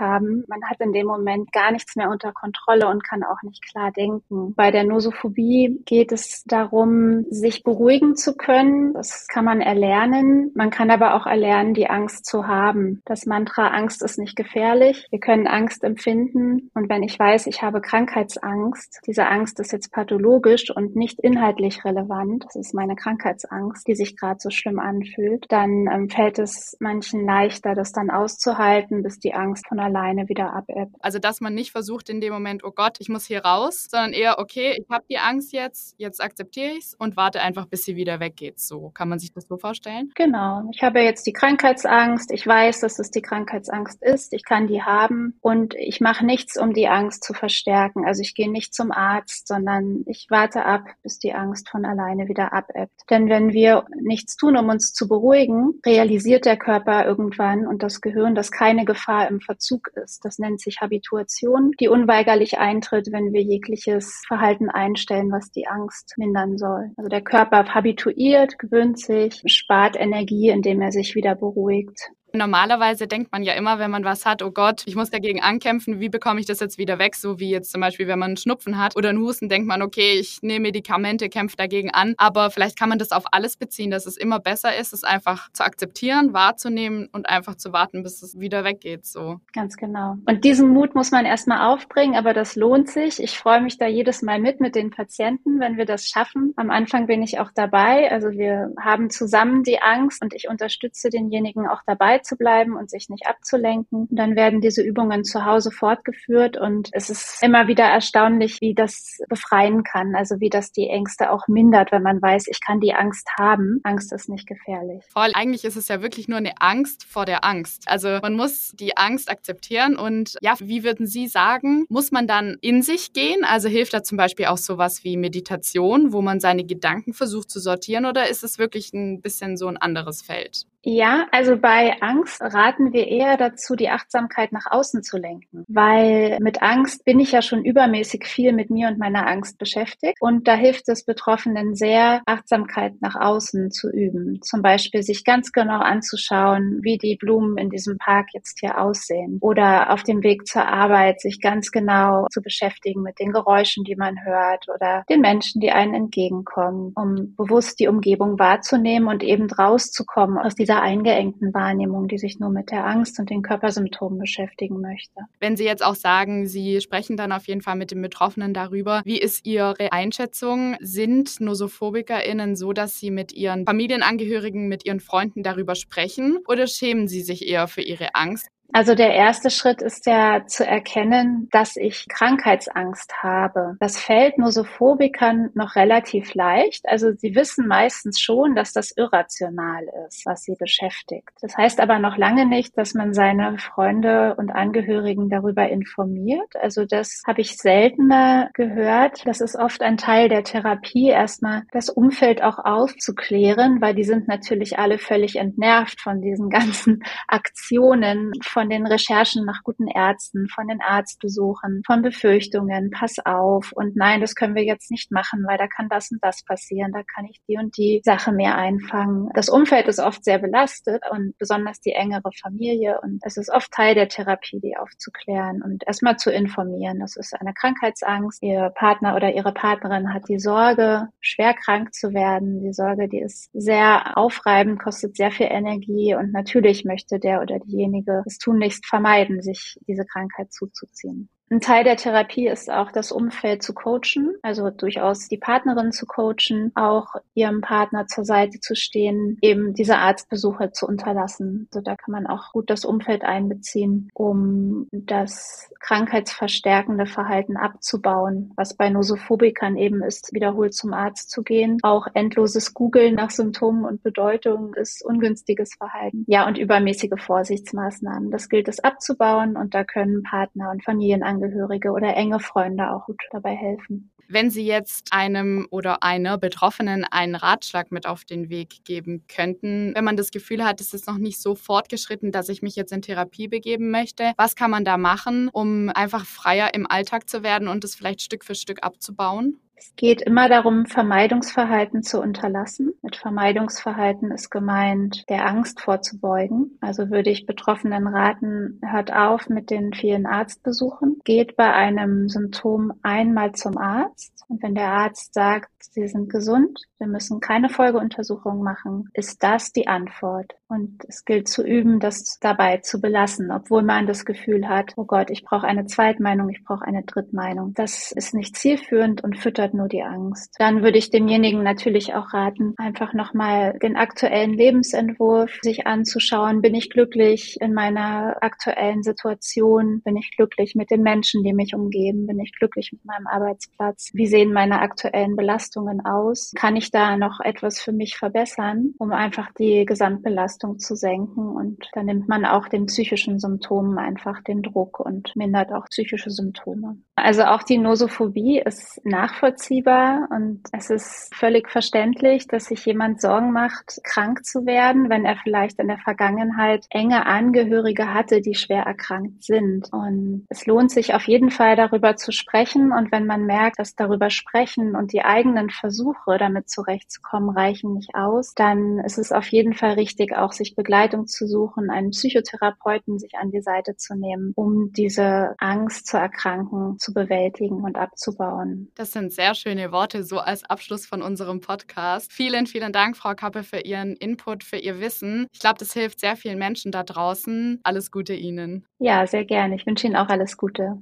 haben. 0.00 0.44
Man 0.48 0.62
hat 0.68 0.80
in 0.80 0.92
dem 0.92 1.06
Moment 1.06 1.52
gar 1.52 1.72
nichts 1.72 1.96
mehr 1.96 2.10
unter 2.10 2.32
Kontrolle 2.32 2.88
und 2.88 3.04
kann 3.04 3.22
auch 3.22 3.42
nicht 3.42 3.64
klar 3.66 3.90
denken. 3.92 4.54
Bei 4.54 4.70
der 4.70 4.84
Nosophobie 4.84 5.80
geht 5.86 6.12
es 6.12 6.44
darum, 6.44 7.24
sich 7.30 7.62
beruhigen 7.62 8.16
zu 8.16 8.36
können. 8.36 8.92
Das 8.92 9.26
kann 9.28 9.44
man 9.44 9.60
erlernen. 9.60 10.52
Man 10.54 10.70
kann 10.70 10.90
aber 10.90 11.14
auch 11.14 11.26
erlernen, 11.26 11.74
die 11.74 11.88
Angst 11.88 12.26
zu 12.26 12.46
haben. 12.46 13.02
Das 13.04 13.26
Mantra 13.26 13.68
Angst 13.68 14.02
ist 14.02 14.18
nicht 14.18 14.36
gefährlich. 14.36 15.06
Wir 15.10 15.20
können 15.20 15.46
Angst 15.46 15.84
empfinden. 15.84 16.70
Und 16.74 16.88
wenn 16.90 17.02
ich 17.02 17.18
weiß, 17.18 17.46
ich 17.46 17.62
habe 17.62 17.80
Krankheitsangst, 17.80 19.00
diese 19.06 19.26
Angst 19.26 19.58
ist 19.60 19.72
jetzt 19.72 19.92
pathologisch 19.92 20.70
und 20.74 20.96
nicht 20.96 21.20
inhaltlich 21.20 21.84
relevant, 21.84 22.44
das 22.44 22.56
ist 22.56 22.74
meine 22.74 22.96
Krankheitsangst, 22.96 23.53
die 23.86 23.94
sich 23.94 24.16
gerade 24.16 24.38
so 24.40 24.50
schlimm 24.50 24.78
anfühlt, 24.78 25.46
dann 25.48 25.86
ähm, 25.92 26.10
fällt 26.10 26.38
es 26.38 26.76
manchen 26.80 27.24
leichter, 27.24 27.74
das 27.74 27.92
dann 27.92 28.10
auszuhalten, 28.10 29.02
bis 29.02 29.18
die 29.18 29.34
Angst 29.34 29.66
von 29.68 29.80
alleine 29.80 30.28
wieder 30.28 30.52
abebbt. 30.52 30.94
Also, 31.00 31.18
dass 31.18 31.40
man 31.40 31.54
nicht 31.54 31.72
versucht 31.72 32.08
in 32.08 32.20
dem 32.20 32.32
Moment, 32.32 32.64
oh 32.64 32.72
Gott, 32.72 32.96
ich 33.00 33.08
muss 33.08 33.26
hier 33.26 33.44
raus, 33.44 33.86
sondern 33.90 34.12
eher, 34.12 34.38
okay, 34.38 34.76
ich 34.78 34.86
habe 34.90 35.04
die 35.08 35.18
Angst 35.18 35.52
jetzt, 35.52 35.94
jetzt 35.98 36.22
akzeptiere 36.22 36.72
ich 36.72 36.84
es 36.84 36.94
und 36.94 37.16
warte 37.16 37.40
einfach, 37.40 37.66
bis 37.66 37.84
sie 37.84 37.96
wieder 37.96 38.20
weggeht. 38.20 38.60
So 38.60 38.90
kann 38.90 39.08
man 39.08 39.18
sich 39.18 39.32
das 39.32 39.46
so 39.46 39.56
vorstellen? 39.56 40.10
Genau. 40.14 40.62
Ich 40.72 40.82
habe 40.82 41.00
jetzt 41.00 41.26
die 41.26 41.32
Krankheitsangst. 41.32 42.30
Ich 42.32 42.46
weiß, 42.46 42.80
dass 42.80 42.98
es 42.98 43.10
die 43.10 43.22
Krankheitsangst 43.22 44.02
ist. 44.02 44.32
Ich 44.32 44.44
kann 44.44 44.66
die 44.66 44.82
haben 44.82 45.38
und 45.40 45.74
ich 45.74 46.00
mache 46.00 46.24
nichts, 46.24 46.56
um 46.56 46.72
die 46.72 46.88
Angst 46.88 47.24
zu 47.24 47.34
verstärken. 47.34 48.04
Also 48.04 48.22
ich 48.22 48.34
gehe 48.34 48.50
nicht 48.50 48.74
zum 48.74 48.90
Arzt, 48.92 49.48
sondern 49.48 50.04
ich 50.06 50.26
warte 50.30 50.64
ab, 50.64 50.84
bis 51.02 51.18
die 51.18 51.34
Angst 51.34 51.68
von 51.68 51.84
alleine 51.84 52.28
wieder 52.28 52.52
abebbt. 52.52 53.02
Denn 53.10 53.28
wenn 53.34 53.52
wir 53.52 53.84
nichts 54.00 54.36
tun, 54.36 54.56
um 54.56 54.68
uns 54.68 54.92
zu 54.92 55.08
beruhigen, 55.08 55.80
realisiert 55.84 56.44
der 56.44 56.56
Körper 56.56 57.04
irgendwann 57.04 57.66
und 57.66 57.82
das 57.82 58.00
Gehirn, 58.00 58.36
dass 58.36 58.52
keine 58.52 58.84
Gefahr 58.84 59.28
im 59.28 59.40
Verzug 59.40 59.90
ist. 59.96 60.24
Das 60.24 60.38
nennt 60.38 60.60
sich 60.60 60.80
Habituation, 60.80 61.72
die 61.80 61.88
unweigerlich 61.88 62.58
eintritt, 62.58 63.08
wenn 63.10 63.32
wir 63.32 63.42
jegliches 63.42 64.22
Verhalten 64.28 64.70
einstellen, 64.70 65.32
was 65.32 65.50
die 65.50 65.66
Angst 65.66 66.14
mindern 66.16 66.58
soll. 66.58 66.92
Also 66.96 67.08
der 67.08 67.22
Körper 67.22 67.64
habituiert, 67.74 68.56
gewöhnt 68.60 69.00
sich, 69.00 69.42
spart 69.46 69.96
Energie, 69.98 70.50
indem 70.50 70.80
er 70.80 70.92
sich 70.92 71.16
wieder 71.16 71.34
beruhigt. 71.34 72.12
Normalerweise 72.34 73.06
denkt 73.06 73.30
man 73.30 73.44
ja 73.44 73.52
immer, 73.52 73.78
wenn 73.78 73.92
man 73.92 74.04
was 74.04 74.26
hat, 74.26 74.42
oh 74.42 74.50
Gott, 74.50 74.82
ich 74.86 74.96
muss 74.96 75.08
dagegen 75.08 75.40
ankämpfen, 75.40 76.00
wie 76.00 76.08
bekomme 76.08 76.40
ich 76.40 76.46
das 76.46 76.58
jetzt 76.58 76.78
wieder 76.78 76.98
weg? 76.98 77.14
So 77.14 77.38
wie 77.38 77.48
jetzt 77.48 77.70
zum 77.70 77.80
Beispiel, 77.80 78.08
wenn 78.08 78.18
man 78.18 78.30
einen 78.30 78.36
Schnupfen 78.36 78.76
hat 78.76 78.96
oder 78.96 79.10
einen 79.10 79.20
Husten, 79.20 79.48
denkt 79.48 79.68
man, 79.68 79.82
okay, 79.82 80.18
ich 80.18 80.42
nehme 80.42 80.64
Medikamente, 80.64 81.28
kämpfe 81.28 81.56
dagegen 81.56 81.92
an. 81.92 82.14
Aber 82.16 82.50
vielleicht 82.50 82.76
kann 82.76 82.88
man 82.88 82.98
das 82.98 83.12
auf 83.12 83.22
alles 83.30 83.56
beziehen, 83.56 83.92
dass 83.92 84.06
es 84.06 84.16
immer 84.16 84.40
besser 84.40 84.76
ist, 84.76 84.92
es 84.92 85.04
einfach 85.04 85.48
zu 85.52 85.62
akzeptieren, 85.62 86.32
wahrzunehmen 86.32 87.08
und 87.12 87.28
einfach 87.28 87.54
zu 87.54 87.72
warten, 87.72 88.02
bis 88.02 88.20
es 88.20 88.40
wieder 88.40 88.64
weggeht. 88.64 89.06
So. 89.06 89.38
Ganz 89.52 89.76
genau. 89.76 90.16
Und 90.26 90.42
diesen 90.42 90.70
Mut 90.70 90.96
muss 90.96 91.12
man 91.12 91.26
erstmal 91.26 91.72
aufbringen, 91.72 92.16
aber 92.16 92.34
das 92.34 92.56
lohnt 92.56 92.90
sich. 92.90 93.22
Ich 93.22 93.38
freue 93.38 93.60
mich 93.60 93.78
da 93.78 93.86
jedes 93.86 94.22
Mal 94.22 94.40
mit 94.40 94.58
mit 94.58 94.74
den 94.74 94.90
Patienten, 94.90 95.60
wenn 95.60 95.76
wir 95.76 95.84
das 95.84 96.08
schaffen. 96.08 96.52
Am 96.56 96.70
Anfang 96.70 97.06
bin 97.06 97.22
ich 97.22 97.38
auch 97.38 97.52
dabei. 97.54 98.10
Also 98.10 98.32
wir 98.32 98.72
haben 98.80 99.08
zusammen 99.10 99.62
die 99.62 99.80
Angst 99.80 100.20
und 100.20 100.34
ich 100.34 100.48
unterstütze 100.48 101.10
denjenigen 101.10 101.68
auch 101.68 101.82
dabei 101.86 102.18
zu 102.24 102.36
bleiben 102.36 102.76
und 102.76 102.90
sich 102.90 103.08
nicht 103.08 103.26
abzulenken. 103.26 104.08
Und 104.10 104.16
dann 104.16 104.36
werden 104.36 104.60
diese 104.60 104.82
Übungen 104.82 105.24
zu 105.24 105.44
Hause 105.44 105.70
fortgeführt 105.70 106.56
und 106.56 106.88
es 106.92 107.10
ist 107.10 107.42
immer 107.42 107.68
wieder 107.68 107.84
erstaunlich, 107.84 108.60
wie 108.60 108.74
das 108.74 109.18
befreien 109.28 109.84
kann, 109.84 110.14
also 110.14 110.40
wie 110.40 110.50
das 110.50 110.72
die 110.72 110.88
Ängste 110.88 111.30
auch 111.30 111.48
mindert, 111.48 111.92
wenn 111.92 112.02
man 112.02 112.20
weiß, 112.20 112.48
ich 112.48 112.60
kann 112.60 112.80
die 112.80 112.94
Angst 112.94 113.28
haben. 113.38 113.80
Angst 113.84 114.12
ist 114.12 114.28
nicht 114.28 114.46
gefährlich. 114.46 115.04
Voll, 115.12 115.30
eigentlich 115.34 115.64
ist 115.64 115.76
es 115.76 115.88
ja 115.88 116.02
wirklich 116.02 116.28
nur 116.28 116.38
eine 116.38 116.54
Angst 116.60 117.04
vor 117.04 117.24
der 117.24 117.44
Angst. 117.44 117.84
Also 117.86 118.18
man 118.22 118.34
muss 118.34 118.72
die 118.74 118.96
Angst 118.96 119.30
akzeptieren 119.30 119.96
und 119.96 120.36
ja, 120.40 120.54
wie 120.60 120.84
würden 120.84 121.06
Sie 121.06 121.28
sagen, 121.28 121.84
muss 121.88 122.12
man 122.12 122.26
dann 122.26 122.56
in 122.60 122.82
sich 122.82 123.12
gehen? 123.12 123.44
Also 123.44 123.68
hilft 123.68 123.94
da 123.94 124.02
zum 124.02 124.16
Beispiel 124.18 124.46
auch 124.46 124.58
sowas 124.58 125.04
wie 125.04 125.16
Meditation, 125.16 126.12
wo 126.12 126.22
man 126.22 126.40
seine 126.40 126.64
Gedanken 126.64 127.12
versucht 127.12 127.50
zu 127.50 127.60
sortieren 127.60 128.06
oder 128.06 128.28
ist 128.28 128.44
es 128.44 128.58
wirklich 128.58 128.92
ein 128.92 129.20
bisschen 129.20 129.56
so 129.56 129.66
ein 129.68 129.76
anderes 129.76 130.22
Feld? 130.22 130.66
Ja, 130.86 131.26
also 131.30 131.56
bei 131.56 131.96
Angst 132.02 132.42
raten 132.42 132.92
wir 132.92 133.08
eher 133.08 133.38
dazu, 133.38 133.74
die 133.74 133.88
Achtsamkeit 133.88 134.52
nach 134.52 134.66
außen 134.70 135.02
zu 135.02 135.16
lenken, 135.16 135.64
weil 135.66 136.36
mit 136.40 136.62
Angst 136.62 137.06
bin 137.06 137.20
ich 137.20 137.32
ja 137.32 137.40
schon 137.40 137.64
übermäßig 137.64 138.26
viel 138.26 138.52
mit 138.52 138.68
mir 138.68 138.88
und 138.88 138.98
meiner 138.98 139.26
Angst 139.26 139.58
beschäftigt. 139.58 140.18
Und 140.20 140.46
da 140.46 140.54
hilft 140.54 140.88
es 140.90 141.04
Betroffenen 141.04 141.74
sehr, 141.74 142.20
Achtsamkeit 142.26 143.00
nach 143.00 143.16
außen 143.16 143.70
zu 143.70 143.90
üben. 143.90 144.42
Zum 144.42 144.60
Beispiel 144.60 145.02
sich 145.02 145.24
ganz 145.24 145.52
genau 145.52 145.78
anzuschauen, 145.78 146.80
wie 146.82 146.98
die 146.98 147.16
Blumen 147.16 147.56
in 147.56 147.70
diesem 147.70 147.96
Park 147.96 148.28
jetzt 148.34 148.60
hier 148.60 148.78
aussehen. 148.78 149.38
Oder 149.40 149.90
auf 149.90 150.02
dem 150.02 150.22
Weg 150.22 150.46
zur 150.46 150.68
Arbeit 150.68 151.20
sich 151.22 151.40
ganz 151.40 151.70
genau 151.70 152.26
zu 152.30 152.42
beschäftigen 152.42 153.00
mit 153.00 153.18
den 153.18 153.32
Geräuschen, 153.32 153.84
die 153.84 153.96
man 153.96 154.22
hört. 154.22 154.68
Oder 154.68 155.04
den 155.08 155.22
Menschen, 155.22 155.62
die 155.62 155.70
einen 155.70 155.94
entgegenkommen, 155.94 156.92
um 156.94 157.34
bewusst 157.36 157.80
die 157.80 157.88
Umgebung 157.88 158.38
wahrzunehmen 158.38 159.08
und 159.08 159.22
eben 159.22 159.50
rauszukommen 159.50 160.36
aus 160.36 160.54
dieser 160.54 160.73
dieser 160.74 160.82
eingeengten 160.82 161.54
Wahrnehmung, 161.54 162.08
die 162.08 162.18
sich 162.18 162.40
nur 162.40 162.50
mit 162.50 162.70
der 162.70 162.84
Angst 162.84 163.20
und 163.20 163.30
den 163.30 163.42
Körpersymptomen 163.42 164.18
beschäftigen 164.18 164.80
möchte. 164.80 165.20
Wenn 165.38 165.56
Sie 165.56 165.64
jetzt 165.64 165.84
auch 165.84 165.94
sagen, 165.94 166.46
Sie 166.46 166.80
sprechen 166.80 167.16
dann 167.16 167.30
auf 167.30 167.46
jeden 167.46 167.60
Fall 167.60 167.76
mit 167.76 167.92
den 167.92 168.02
Betroffenen 168.02 168.54
darüber, 168.54 169.02
wie 169.04 169.18
ist 169.18 169.46
Ihre 169.46 169.92
Einschätzung? 169.92 170.76
Sind 170.80 171.40
NosophobikerInnen 171.40 172.56
so, 172.56 172.72
dass 172.72 172.98
Sie 172.98 173.10
mit 173.10 173.32
Ihren 173.32 173.66
Familienangehörigen, 173.66 174.66
mit 174.68 174.84
Ihren 174.84 175.00
Freunden 175.00 175.42
darüber 175.44 175.76
sprechen 175.76 176.38
oder 176.48 176.66
schämen 176.66 177.06
Sie 177.06 177.22
sich 177.22 177.46
eher 177.46 177.68
für 177.68 177.82
Ihre 177.82 178.14
Angst? 178.14 178.48
Also 178.72 178.94
der 178.94 179.14
erste 179.14 179.50
Schritt 179.50 179.82
ist 179.82 180.06
ja 180.06 180.46
zu 180.46 180.66
erkennen, 180.66 181.48
dass 181.52 181.76
ich 181.76 182.06
Krankheitsangst 182.08 183.22
habe. 183.22 183.76
Das 183.78 183.98
fällt 183.98 184.38
Nosophobikern 184.38 185.50
noch 185.54 185.76
relativ 185.76 186.34
leicht. 186.34 186.88
Also 186.88 187.12
sie 187.12 187.34
wissen 187.34 187.68
meistens 187.68 188.20
schon, 188.20 188.54
dass 188.54 188.72
das 188.72 188.90
irrational 188.96 189.84
ist, 190.08 190.26
was 190.26 190.42
sie 190.42 190.56
beschäftigt. 190.58 191.30
Das 191.40 191.56
heißt 191.56 191.80
aber 191.80 191.98
noch 191.98 192.16
lange 192.16 192.46
nicht, 192.46 192.76
dass 192.76 192.94
man 192.94 193.14
seine 193.14 193.58
Freunde 193.58 194.34
und 194.36 194.50
Angehörigen 194.50 195.28
darüber 195.28 195.68
informiert. 195.68 196.56
Also 196.60 196.84
das 196.84 197.22
habe 197.26 197.42
ich 197.42 197.56
seltener 197.56 198.50
gehört. 198.54 199.26
Das 199.26 199.40
ist 199.40 199.56
oft 199.56 199.82
ein 199.82 199.98
Teil 199.98 200.28
der 200.28 200.42
Therapie, 200.42 201.08
erstmal 201.08 201.62
das 201.72 201.90
Umfeld 201.90 202.42
auch 202.42 202.58
aufzuklären, 202.58 203.80
weil 203.80 203.94
die 203.94 204.04
sind 204.04 204.26
natürlich 204.26 204.78
alle 204.78 204.98
völlig 204.98 205.36
entnervt 205.36 206.00
von 206.00 206.20
diesen 206.20 206.50
ganzen 206.50 207.04
Aktionen 207.28 208.32
von 208.54 208.70
den 208.70 208.86
Recherchen 208.86 209.44
nach 209.44 209.62
guten 209.64 209.88
Ärzten, 209.88 210.48
von 210.48 210.68
den 210.68 210.80
Arztbesuchen, 210.80 211.82
von 211.84 212.02
Befürchtungen, 212.02 212.90
pass 212.90 213.16
auf 213.24 213.72
und 213.74 213.96
nein, 213.96 214.20
das 214.20 214.36
können 214.36 214.54
wir 214.54 214.64
jetzt 214.64 214.92
nicht 214.92 215.10
machen, 215.10 215.44
weil 215.46 215.58
da 215.58 215.66
kann 215.66 215.88
das 215.88 216.10
und 216.12 216.22
das 216.22 216.44
passieren, 216.44 216.92
da 216.92 217.02
kann 217.02 217.24
ich 217.24 217.40
die 217.48 217.58
und 217.58 217.76
die 217.76 218.00
Sache 218.04 218.30
mehr 218.30 218.56
einfangen. 218.56 219.28
Das 219.34 219.48
Umfeld 219.48 219.88
ist 219.88 219.98
oft 219.98 220.24
sehr 220.24 220.38
belastet 220.38 221.02
und 221.10 221.36
besonders 221.38 221.80
die 221.80 221.92
engere 221.92 222.30
Familie 222.40 223.00
und 223.02 223.20
es 223.22 223.36
ist 223.36 223.50
oft 223.50 223.72
Teil 223.72 223.96
der 223.96 224.08
Therapie, 224.08 224.60
die 224.60 224.76
aufzuklären 224.76 225.60
und 225.60 225.84
erstmal 225.84 226.16
zu 226.16 226.30
informieren. 226.30 227.00
Das 227.00 227.16
ist 227.16 227.34
eine 227.34 227.54
Krankheitsangst. 227.54 228.40
Ihr 228.40 228.70
Partner 228.76 229.16
oder 229.16 229.34
ihre 229.34 229.52
Partnerin 229.52 230.14
hat 230.14 230.28
die 230.28 230.38
Sorge, 230.38 231.08
schwer 231.20 231.54
krank 231.54 231.92
zu 231.92 232.14
werden. 232.14 232.62
Die 232.62 232.72
Sorge, 232.72 233.08
die 233.08 233.20
ist 233.20 233.50
sehr 233.52 234.16
aufreibend, 234.16 234.80
kostet 234.80 235.16
sehr 235.16 235.32
viel 235.32 235.48
Energie 235.50 236.14
und 236.14 236.32
natürlich 236.32 236.84
möchte 236.84 237.18
der 237.18 237.42
oder 237.42 237.58
diejenige 237.58 238.22
es 238.26 238.38
tunlichst 238.44 238.86
vermeiden, 238.86 239.42
sich 239.42 239.78
diese 239.88 240.04
Krankheit 240.04 240.52
zuzuziehen. 240.52 241.30
Ein 241.54 241.60
Teil 241.60 241.84
der 241.84 241.94
Therapie 241.94 242.48
ist 242.48 242.68
auch 242.68 242.90
das 242.90 243.12
Umfeld 243.12 243.62
zu 243.62 243.74
coachen, 243.74 244.34
also 244.42 244.70
durchaus 244.70 245.28
die 245.28 245.38
Partnerin 245.38 245.92
zu 245.92 246.04
coachen, 246.04 246.72
auch 246.74 247.14
ihrem 247.34 247.60
Partner 247.60 248.08
zur 248.08 248.24
Seite 248.24 248.58
zu 248.58 248.74
stehen, 248.74 249.38
eben 249.40 249.72
diese 249.72 249.98
Arztbesuche 249.98 250.72
zu 250.72 250.84
unterlassen. 250.88 251.68
Also 251.72 251.80
da 251.80 251.94
kann 251.94 252.10
man 252.10 252.26
auch 252.26 252.50
gut 252.50 252.70
das 252.70 252.84
Umfeld 252.84 253.22
einbeziehen, 253.22 254.10
um 254.14 254.88
das 254.90 255.70
krankheitsverstärkende 255.78 257.06
Verhalten 257.06 257.56
abzubauen, 257.56 258.52
was 258.56 258.74
bei 258.74 258.90
Nosophobikern 258.90 259.76
eben 259.76 260.02
ist, 260.02 260.32
wiederholt 260.32 260.74
zum 260.74 260.92
Arzt 260.92 261.30
zu 261.30 261.44
gehen. 261.44 261.78
Auch 261.82 262.08
endloses 262.14 262.74
Googeln 262.74 263.14
nach 263.14 263.30
Symptomen 263.30 263.84
und 263.84 264.02
Bedeutungen 264.02 264.74
ist 264.74 265.04
ungünstiges 265.04 265.74
Verhalten. 265.76 266.24
Ja, 266.26 266.48
und 266.48 266.58
übermäßige 266.58 267.22
Vorsichtsmaßnahmen. 267.24 268.32
Das 268.32 268.48
gilt 268.48 268.66
es 268.66 268.80
abzubauen 268.80 269.56
und 269.56 269.72
da 269.72 269.84
können 269.84 270.24
Partner 270.24 270.72
und 270.72 270.82
Familienangehörige 270.82 271.43
Angehörige 271.44 271.90
oder 271.90 272.16
enge 272.16 272.40
Freunde 272.40 272.90
auch 272.90 273.06
gut 273.06 273.20
dabei 273.30 273.54
helfen. 273.54 274.10
Wenn 274.28 274.50
Sie 274.50 274.64
jetzt 274.64 275.12
einem 275.12 275.66
oder 275.70 276.02
einer 276.02 276.38
Betroffenen 276.38 277.04
einen 277.04 277.34
Ratschlag 277.34 277.92
mit 277.92 278.06
auf 278.06 278.24
den 278.24 278.48
Weg 278.48 278.84
geben 278.84 279.24
könnten, 279.28 279.94
wenn 279.94 280.04
man 280.04 280.16
das 280.16 280.30
Gefühl 280.30 280.64
hat, 280.64 280.80
es 280.80 280.94
ist 280.94 281.06
noch 281.06 281.18
nicht 281.18 281.40
so 281.40 281.54
fortgeschritten, 281.54 282.32
dass 282.32 282.48
ich 282.48 282.62
mich 282.62 282.74
jetzt 282.74 282.92
in 282.92 283.02
Therapie 283.02 283.48
begeben 283.48 283.90
möchte, 283.90 284.32
was 284.38 284.56
kann 284.56 284.70
man 284.70 284.84
da 284.84 284.96
machen, 284.96 285.50
um 285.52 285.90
einfach 285.90 286.24
freier 286.24 286.72
im 286.72 286.90
Alltag 286.90 287.28
zu 287.28 287.42
werden 287.42 287.68
und 287.68 287.84
es 287.84 287.94
vielleicht 287.94 288.22
Stück 288.22 288.44
für 288.44 288.54
Stück 288.54 288.82
abzubauen? 288.82 289.60
Es 289.76 289.92
geht 289.96 290.22
immer 290.22 290.48
darum, 290.48 290.86
Vermeidungsverhalten 290.86 292.02
zu 292.02 292.20
unterlassen. 292.20 292.94
Mit 293.02 293.16
Vermeidungsverhalten 293.16 294.30
ist 294.30 294.50
gemeint, 294.50 295.24
der 295.28 295.46
Angst 295.46 295.80
vorzubeugen. 295.80 296.78
Also 296.80 297.10
würde 297.10 297.30
ich 297.30 297.46
Betroffenen 297.46 298.06
raten, 298.06 298.80
hört 298.84 299.12
auf 299.12 299.48
mit 299.48 299.70
den 299.70 299.92
vielen 299.92 300.26
Arztbesuchen, 300.26 301.20
geht 301.24 301.56
bei 301.56 301.72
einem 301.72 302.28
Symptom 302.28 302.92
einmal 303.02 303.52
zum 303.52 303.76
Arzt. 303.76 304.44
Und 304.48 304.62
wenn 304.62 304.74
der 304.74 304.92
Arzt 304.92 305.34
sagt, 305.34 305.70
Sie 305.80 306.06
sind 306.06 306.30
gesund, 306.30 306.80
wir 307.04 307.10
müssen 307.10 307.40
keine 307.40 307.68
Folgeuntersuchung 307.68 308.62
machen, 308.62 309.10
ist 309.12 309.42
das 309.42 309.72
die 309.72 309.86
Antwort. 309.86 310.54
Und 310.68 311.04
es 311.06 311.24
gilt 311.24 311.48
zu 311.48 311.62
üben, 311.62 312.00
das 312.00 312.38
dabei 312.40 312.78
zu 312.78 313.00
belassen, 313.00 313.50
obwohl 313.52 313.82
man 313.82 314.06
das 314.06 314.24
Gefühl 314.24 314.66
hat, 314.68 314.94
oh 314.96 315.04
Gott, 315.04 315.30
ich 315.30 315.44
brauche 315.44 315.66
eine 315.66 315.84
Zweitmeinung, 315.84 316.48
ich 316.48 316.64
brauche 316.64 316.84
eine 316.84 317.04
Drittmeinung. 317.04 317.74
Das 317.74 318.10
ist 318.10 318.34
nicht 318.34 318.56
zielführend 318.56 319.22
und 319.22 319.38
füttert 319.38 319.74
nur 319.74 319.88
die 319.88 320.02
Angst. 320.02 320.54
Dann 320.58 320.82
würde 320.82 320.96
ich 320.96 321.10
demjenigen 321.10 321.62
natürlich 321.62 322.14
auch 322.14 322.32
raten, 322.32 322.74
einfach 322.78 323.12
nochmal 323.12 323.78
den 323.80 323.96
aktuellen 323.96 324.54
Lebensentwurf 324.54 325.58
sich 325.62 325.86
anzuschauen. 325.86 326.62
Bin 326.62 326.74
ich 326.74 326.88
glücklich 326.88 327.60
in 327.60 327.74
meiner 327.74 328.38
aktuellen 328.40 329.02
Situation? 329.02 330.00
Bin 330.02 330.16
ich 330.16 330.34
glücklich 330.34 330.74
mit 330.74 330.90
den 330.90 331.02
Menschen, 331.02 331.44
die 331.44 331.52
mich 331.52 331.74
umgeben? 331.74 332.26
Bin 332.26 332.40
ich 332.40 332.52
glücklich 332.52 332.92
mit 332.92 333.04
meinem 333.04 333.26
Arbeitsplatz? 333.26 334.10
Wie 334.14 334.26
sehen 334.26 334.54
meine 334.54 334.80
aktuellen 334.80 335.36
Belastungen 335.36 336.04
aus? 336.04 336.52
Kann 336.56 336.76
ich 336.76 336.90
da 336.94 337.16
noch 337.16 337.40
etwas 337.40 337.80
für 337.80 337.92
mich 337.92 338.16
verbessern, 338.16 338.94
um 338.98 339.12
einfach 339.12 339.50
die 339.58 339.84
Gesamtbelastung 339.84 340.78
zu 340.78 340.94
senken? 340.94 341.48
Und 341.48 341.88
dann 341.92 342.06
nimmt 342.06 342.28
man 342.28 342.44
auch 342.44 342.68
den 342.68 342.86
psychischen 342.86 343.38
Symptomen 343.38 343.98
einfach 343.98 344.42
den 344.42 344.62
Druck 344.62 345.00
und 345.00 345.34
mindert 345.36 345.72
auch 345.72 345.86
psychische 345.86 346.30
Symptome. 346.30 346.98
Also 347.16 347.44
auch 347.44 347.62
die 347.62 347.78
Nosophobie 347.78 348.60
ist 348.64 349.00
nachvollziehbar 349.04 350.28
und 350.30 350.62
es 350.72 350.90
ist 350.90 351.34
völlig 351.34 351.70
verständlich, 351.70 352.48
dass 352.48 352.66
sich 352.66 352.84
jemand 352.84 353.20
Sorgen 353.20 353.52
macht, 353.52 354.00
krank 354.04 354.44
zu 354.44 354.66
werden, 354.66 355.08
wenn 355.10 355.24
er 355.24 355.36
vielleicht 355.36 355.78
in 355.78 355.88
der 355.88 355.98
Vergangenheit 355.98 356.86
enge 356.90 357.26
Angehörige 357.26 358.12
hatte, 358.12 358.40
die 358.40 358.54
schwer 358.54 358.82
erkrankt 358.82 359.44
sind. 359.44 359.92
Und 359.92 360.46
es 360.48 360.66
lohnt 360.66 360.90
sich 360.90 361.14
auf 361.14 361.26
jeden 361.28 361.50
Fall 361.50 361.76
darüber 361.76 362.16
zu 362.16 362.32
sprechen 362.32 362.92
und 362.92 363.12
wenn 363.12 363.26
man 363.26 363.46
merkt, 363.46 363.78
dass 363.78 363.94
darüber 363.94 364.30
sprechen 364.30 364.96
und 364.96 365.12
die 365.12 365.22
eigenen 365.22 365.70
Versuche 365.70 366.38
damit 366.38 366.68
zurechtzukommen 366.84 367.50
reichen 367.50 367.94
nicht 367.94 368.14
aus, 368.14 368.54
dann 368.54 368.98
ist 369.00 369.18
es 369.18 369.32
auf 369.32 369.46
jeden 369.48 369.74
Fall 369.74 369.92
richtig, 369.92 370.36
auch 370.36 370.52
sich 370.52 370.74
Begleitung 370.74 371.26
zu 371.26 371.46
suchen, 371.46 371.90
einen 371.90 372.10
Psychotherapeuten 372.10 373.18
sich 373.18 373.34
an 373.40 373.50
die 373.50 373.62
Seite 373.62 373.96
zu 373.96 374.14
nehmen, 374.14 374.52
um 374.54 374.92
diese 374.92 375.54
Angst 375.58 376.06
zu 376.06 376.16
erkranken 376.16 376.98
zu 376.98 377.12
bewältigen 377.12 377.82
und 377.82 377.96
abzubauen. 377.96 378.90
Das 378.94 379.12
sind 379.12 379.32
sehr 379.32 379.54
schöne 379.54 379.92
Worte 379.92 380.24
so 380.24 380.38
als 380.38 380.64
Abschluss 380.64 381.06
von 381.06 381.22
unserem 381.22 381.60
Podcast. 381.60 382.32
Vielen, 382.32 382.66
vielen 382.66 382.92
Dank, 382.92 383.16
Frau 383.16 383.34
Kappe, 383.34 383.62
für 383.62 383.80
Ihren 383.80 384.14
Input, 384.16 384.64
für 384.64 384.76
Ihr 384.76 385.00
Wissen. 385.00 385.46
Ich 385.52 385.60
glaube, 385.60 385.78
das 385.78 385.92
hilft 385.92 386.20
sehr 386.20 386.36
vielen 386.36 386.58
Menschen 386.58 386.92
da 386.92 387.02
draußen. 387.02 387.80
Alles 387.82 388.10
Gute 388.10 388.34
Ihnen. 388.34 388.86
Ja, 388.98 389.26
sehr 389.26 389.44
gerne. 389.44 389.74
Ich 389.74 389.86
wünsche 389.86 390.06
Ihnen 390.06 390.16
auch 390.16 390.28
alles 390.28 390.56
Gute. 390.56 390.98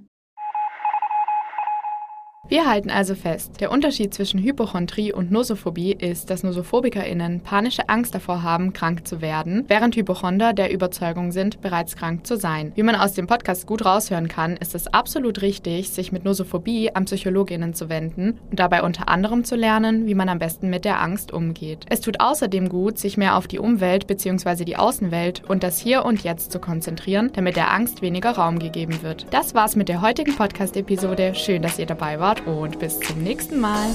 Wir 2.52 2.68
halten 2.68 2.90
also 2.90 3.14
fest, 3.14 3.60
der 3.60 3.70
Unterschied 3.70 4.12
zwischen 4.12 4.38
Hypochondrie 4.38 5.10
und 5.10 5.30
Nosophobie 5.30 5.92
ist, 5.92 6.28
dass 6.28 6.42
NosophobikerInnen 6.42 7.40
panische 7.40 7.88
Angst 7.88 8.14
davor 8.14 8.42
haben, 8.42 8.74
krank 8.74 9.06
zu 9.06 9.22
werden, 9.22 9.64
während 9.68 9.96
Hypochonder 9.96 10.52
der 10.52 10.70
Überzeugung 10.70 11.32
sind, 11.32 11.62
bereits 11.62 11.96
krank 11.96 12.26
zu 12.26 12.36
sein. 12.36 12.72
Wie 12.74 12.82
man 12.82 12.96
aus 12.96 13.14
dem 13.14 13.26
Podcast 13.26 13.66
gut 13.66 13.86
raushören 13.86 14.28
kann, 14.28 14.58
ist 14.58 14.74
es 14.74 14.86
absolut 14.86 15.40
richtig, 15.40 15.88
sich 15.88 16.12
mit 16.12 16.26
Nosophobie 16.26 16.94
an 16.94 17.06
PsychologInnen 17.06 17.72
zu 17.72 17.88
wenden 17.88 18.38
und 18.50 18.58
dabei 18.58 18.82
unter 18.82 19.08
anderem 19.08 19.44
zu 19.44 19.56
lernen, 19.56 20.06
wie 20.06 20.14
man 20.14 20.28
am 20.28 20.38
besten 20.38 20.68
mit 20.68 20.84
der 20.84 21.00
Angst 21.00 21.32
umgeht. 21.32 21.86
Es 21.88 22.02
tut 22.02 22.20
außerdem 22.20 22.68
gut, 22.68 22.98
sich 22.98 23.16
mehr 23.16 23.36
auf 23.36 23.46
die 23.46 23.60
Umwelt 23.60 24.06
bzw. 24.06 24.66
die 24.66 24.76
Außenwelt 24.76 25.42
und 25.48 25.62
das 25.62 25.78
Hier 25.78 26.04
und 26.04 26.22
Jetzt 26.22 26.52
zu 26.52 26.58
konzentrieren, 26.58 27.30
damit 27.32 27.56
der 27.56 27.72
Angst 27.72 28.02
weniger 28.02 28.32
Raum 28.32 28.58
gegeben 28.58 29.02
wird. 29.02 29.26
Das 29.30 29.54
war's 29.54 29.74
mit 29.74 29.88
der 29.88 30.02
heutigen 30.02 30.36
Podcast-Episode. 30.36 31.34
Schön, 31.34 31.62
dass 31.62 31.78
ihr 31.78 31.86
dabei 31.86 32.20
wart 32.20 32.31
und 32.40 32.78
bis 32.78 32.98
zum 33.00 33.22
nächsten 33.22 33.60
Mal. 33.60 33.94